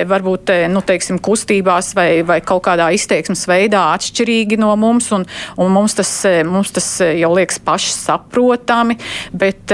[0.07, 5.25] varbūt nu, teiksim, kustībās vai, vai kaut kādā izteiksmes veidā atšķirīgi no mums, un,
[5.59, 6.11] un mums, tas,
[6.47, 8.97] mums tas jau liekas paši saprotami,
[9.35, 9.73] bet,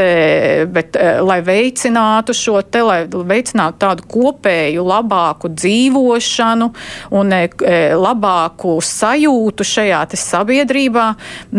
[0.74, 6.72] bet lai veicinātu šo te, lai veicinātu tādu kopēju, labāku dzīvošanu,
[7.16, 11.06] un e, e, labāku sajūtu šajā sabiedrībā,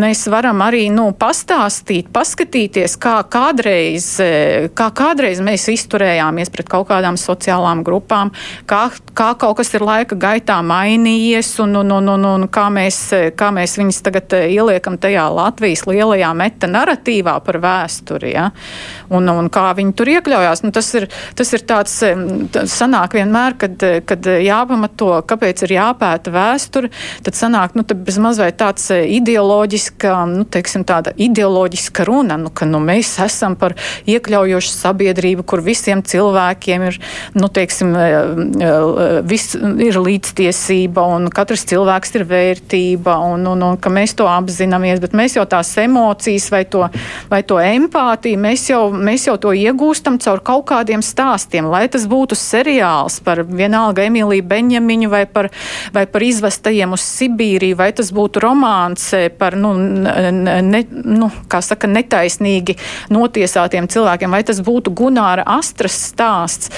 [0.00, 6.88] mēs varam arī nu, pastāstīt, paskatīties, kā kādreiz, e, kā kādreiz mēs izturējāmies pret kaut
[6.90, 8.32] kādām sociālām grupām,
[8.70, 13.02] kā, kā kaut kas ir laika gaitā mainījies un, un, un, un, un kā, mēs,
[13.38, 18.34] kā mēs viņus tagad ieliekam tajā Latvijas lielajā meta narratīvā par vēsturi.
[18.34, 18.50] Ja?
[19.10, 20.64] Un, un kā viņi tur iekļaujās.
[20.64, 21.08] Nu, tas, ir,
[21.38, 21.96] tas ir tāds,
[22.70, 26.90] sanāk vienmēr, kad, kad jāpamato kāpēc ir jāpēta vēsture,
[27.26, 32.52] tad sanāk, nu, tad bezmaz vai tāds e, ideoloģiska, nu, teiksim, tāda ideoloģiska runa, nu,
[32.54, 33.76] ka, nu, mēs esam par
[34.10, 37.00] iekļaujošu sabiedrību, kur visiem cilvēkiem ir,
[37.36, 38.72] nu, teiksim, e, e,
[39.26, 45.02] viss ir līdztiesība un katrs cilvēks ir vērtība un, un, un ka mēs to apzināmies,
[45.02, 46.86] bet mēs jau tās emocijas vai to,
[47.30, 52.06] vai to empātiju, mēs jau, mēs jau to iegūstam caur kaut kādiem stāstiem, lai tas
[52.10, 55.50] būtu seriāls par vienalga Emīliju Beņemiņu, traumiņu vai par,
[55.92, 61.88] vai par izvestajiem uz Sibīriju, vai tas būtu romāns par, nu, ne, nu, kā saka,
[61.88, 62.76] netaisnīgi
[63.10, 66.70] notiesātiem cilvēkiem, vai tas būtu Gunāra Astras stāsts.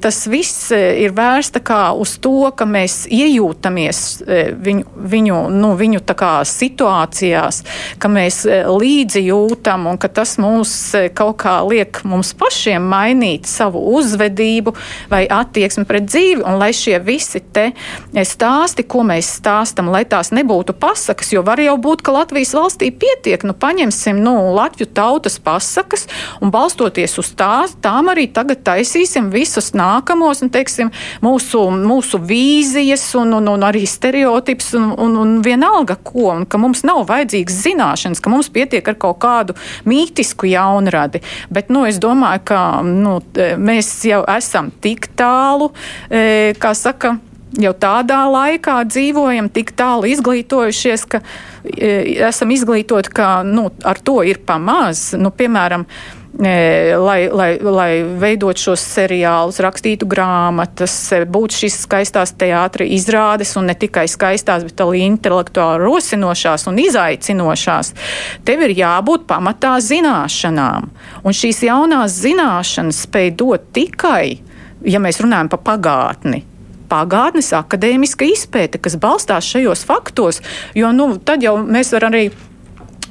[0.00, 4.24] Tas viss ir vērsta kā uz to, ka mēs iejūtamies
[4.60, 6.02] viņu, viņu, nu, viņu
[6.44, 7.62] situācijās,
[7.98, 13.80] ka mēs līdzi jūtam un ka tas mūs kaut kā liek mums pašiem mainīt savu
[13.96, 14.74] uzvedību
[15.10, 17.63] vai attieksmi pret dzīvi, un lai šie visi te
[18.26, 22.90] stāsti, ko mēs stāstam, lai tās nebūtu pasakas, jo var jau būt, ka Latvijas valstī
[22.90, 26.06] pietiek, nu paņemsim, nu, Latviju tautas pasakas,
[26.42, 30.92] un balstoties uz tā, tām arī tagad taisīsim visus nākamos, un, teiksim,
[31.24, 36.60] mūsu, mūsu vīzijas un, un, un arī stereotips un, un, un vienalga ko, un ka
[36.60, 39.56] mums nav vajadzīgas zināšanas, ka mums pietiek ar kaut kādu
[39.88, 41.22] mītisku jaunradi.
[41.52, 43.18] Bet, nu, es domāju, ka nu,
[43.60, 45.70] mēs jau esam tik tālu,
[46.10, 47.16] e, kā saka,
[47.60, 51.22] jau tādā laikā dzīvojam, tik tālu izglītojušies, ka
[51.62, 51.94] e,
[52.26, 55.12] esam izglītoti, ka nu, ar to ir pamaz.
[55.18, 55.86] Nu, piemēram,
[56.98, 60.96] lai, lai, lai veidot šos seriālus, rakstītu grāmatas,
[61.30, 67.92] būtu šīs skaistās teātris izrādes, un ne tikai skaistās, bet arī intelektuāli rosinošās un izaicinošās.
[68.44, 70.90] Tev ir jābūt pamatā zināšanām,
[71.22, 74.40] un šīs jaunās zināšanas spēj dot tikai,
[74.82, 76.42] ja mēs runājam par pagātni
[76.90, 80.42] pagātnes akadēmiska izpēte, kas balstās šajos faktos,
[80.78, 82.28] jo nu, tad jau mēs varam arī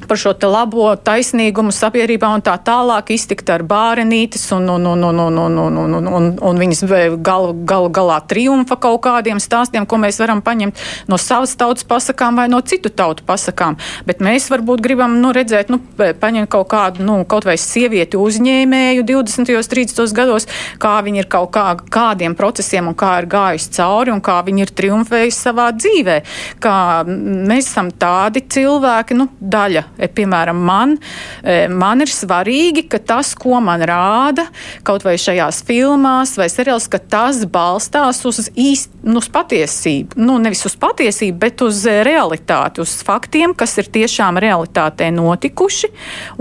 [0.10, 5.20] par šo labo taisnīgumu sabiedrībā un tā tālāk iztikt ar bārenītes un, un, un, un,
[5.28, 6.84] un, un, un, un, un, un viņas
[7.24, 10.80] galu gal, galā triumfa kaut kādiem stāstiem, ko mēs varam paņemt
[11.12, 13.78] no savas tautas pasakām vai no citu tautu pasakām.
[14.08, 19.06] Bet mēs varbūt gribam nu, redzēt, nu, paņemt kaut kādu, nu, kaut vai sievieti uzņēmēju
[19.10, 19.54] 20.
[19.58, 20.16] un 30.
[20.16, 20.47] gados,
[20.82, 24.66] kā viņi ir kaut kā, kādiem procesiem un kā ir gājusi cauri un kā viņi
[24.66, 26.20] ir triumfējuši savā dzīvē.
[26.64, 26.76] Kā
[27.08, 30.95] mēs esam tādi cilvēki, nu, daļa piemēram, man,
[31.43, 34.47] e, man ir svarīgi, ka tas, ko man rāda,
[34.88, 40.20] kaut vai šajās filmās vai seriāls, ka tas balstās uz īstu, nu, uz patiesību.
[40.20, 45.91] Nu, nevis uz patiesību, bet uz e, realitāti, uz faktiem, kas ir tiešām realitātē notikuši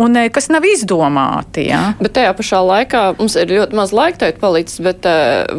[0.02, 1.68] un kas nav izdomāti.
[1.70, 1.92] Ja?
[2.02, 5.06] Bet tajā pašā laikā mums ir ļoti maz laika tagad palicis, bet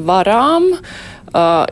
[0.07, 0.93] varām uh,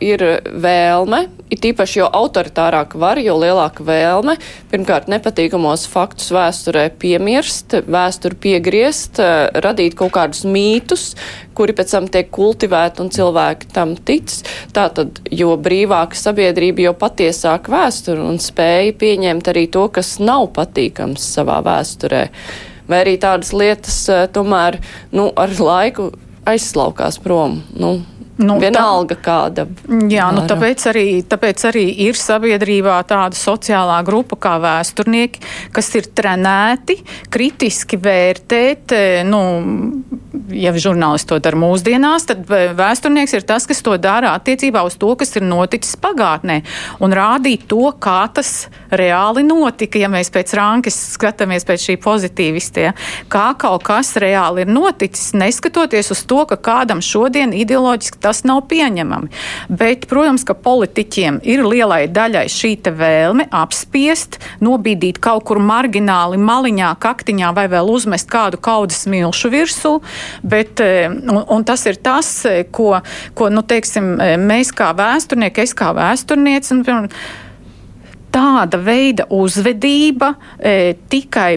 [0.02, 0.24] ir
[0.64, 4.38] vēlme, it īpaši jo autoritārāk var, jo lielāka vēlme,
[4.72, 11.12] pirmkārt, nepatīkamos faktus vēsturē piemirst, vēsturi piegriezt, uh, radīt kaut kādus mītus,
[11.58, 14.34] kuri pēc tam tiek kultivēti un cilvēki tam tic.
[14.74, 21.28] Tātad, jo brīvāka sabiedrība, jo patiesāk vēsturi un spēja pieņemt arī to, kas nav patīkams
[21.36, 22.26] savā vēsturē.
[22.90, 24.82] Vai arī tādas lietas uh, tomēr
[25.14, 26.10] nu, ar laiku
[26.50, 27.62] aizslaukās prom.
[27.78, 28.00] Nu,
[28.42, 29.66] Nu, Vienalga tā, kāda.
[30.10, 35.44] Jā, nu, tāpēc, arī, tāpēc arī ir sabiedrībā tāda sociālā grupa kā vēsturnieki,
[35.76, 36.98] kas ir trenēti
[37.32, 39.42] kritiski vērtēt, eh, nu,
[40.56, 44.98] ja žurnālisti to dara mūsdienās, tad eh, vēsturnieks ir tas, kas to dara attiecībā uz
[45.02, 46.62] to, kas ir noticis pagātnē,
[47.04, 52.90] un rādīt to, kā tas reāli notika, ja mēs pēc rānkes skatāmies pēc šī pozitīvistie,
[53.32, 58.64] kā kaut kas reāli ir noticis, neskatoties uz to, ka kādam šodien ideoloģiski tas nav
[58.72, 59.30] pieņemami.
[59.70, 66.94] Bet, protams, ka politiķiem ir lielai daļai šī vēlme apspiest, nobīdīt kaut kur margināli, maliņā,
[67.04, 69.94] kaktiņā vai vēl uzmest kādu kaudas milšu virsū.
[70.44, 73.02] Bet, eh, un, un tas ir tas, eh, ko,
[73.36, 76.72] ko nu, teiksim, eh, mēs kā vēsturnieki, es kā vēsturniece.
[76.80, 77.10] Un,
[78.32, 81.50] tāda veida uzvedība e, tikai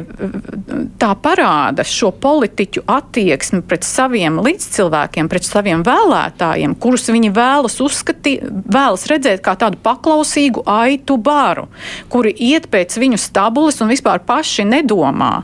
[1.00, 8.44] tā parāda šo politiķu attieksmi pret saviem līdzcilvēkiem, pret saviem vēlētājiem, kurus viņi vēlas uzskatīt,
[8.74, 11.68] vēlas redzēt kā tādu paklausīgu aitu baru,
[12.12, 15.34] kuri iet pēc viņu stabulas un vispār paši nedomā.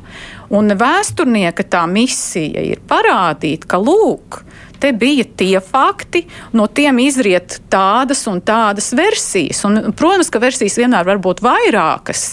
[0.51, 4.41] Un vēsturnieka tā misija ir parādīt, ka lūk,
[4.81, 6.22] Te bija tie fakti,
[6.57, 9.61] no tiem izriet tādas un tādas versijas.
[9.68, 12.24] Un, protams, ka versijas vienmēr var būt vairākas,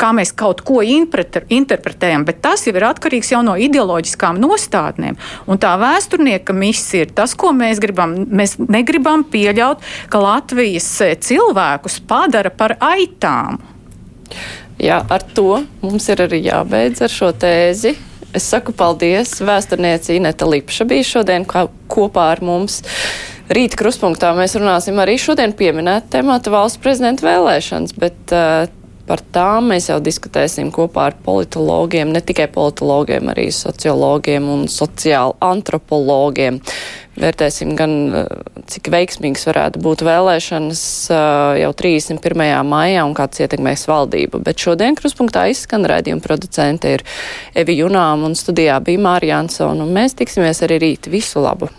[0.00, 5.18] kā mēs kaut ko interpretējam, bet tas jau ir atkarīgs jau no ideoloģiskām nostādnēm.
[5.48, 8.16] Un tā vēsturnieka misija ir tas, ko mēs gribam.
[8.34, 10.90] Mēs negribam pieļaut, ka Latvijas
[11.24, 13.62] cilvēkus padara par aitām.
[14.80, 17.94] Jā, ar to mums ir arī jābeidz ar šo tēzi.
[18.34, 19.36] Es saku paldies.
[19.46, 22.80] Vēsturniece Ineta Lipša bija šodien kopā ar mums.
[23.54, 28.64] Rīta kruspunktā mēs runāsim arī šodien pieminēt temata valsts prezidenta vēlēšanas, bet uh,
[29.06, 35.36] par tām mēs jau diskutēsim kopā ar politologiem, ne tikai politologiem, arī sociologiem un sociāli
[35.44, 36.58] antropologiem.
[37.20, 37.94] Vērtēsim gan,
[38.70, 40.82] cik veiksmīgas varētu būt vēlēšanas
[41.60, 42.44] jau 31.
[42.68, 44.42] maijā un kāds ietekmēs valdību.
[44.46, 47.06] Bet šodien kruspunktā izskan raidījuma producente ir
[47.54, 49.86] Evi Junām un studijā bija Mārija Ansona.
[49.86, 51.10] Mēs tiksimies arī rīt.
[51.12, 51.70] Visu labu!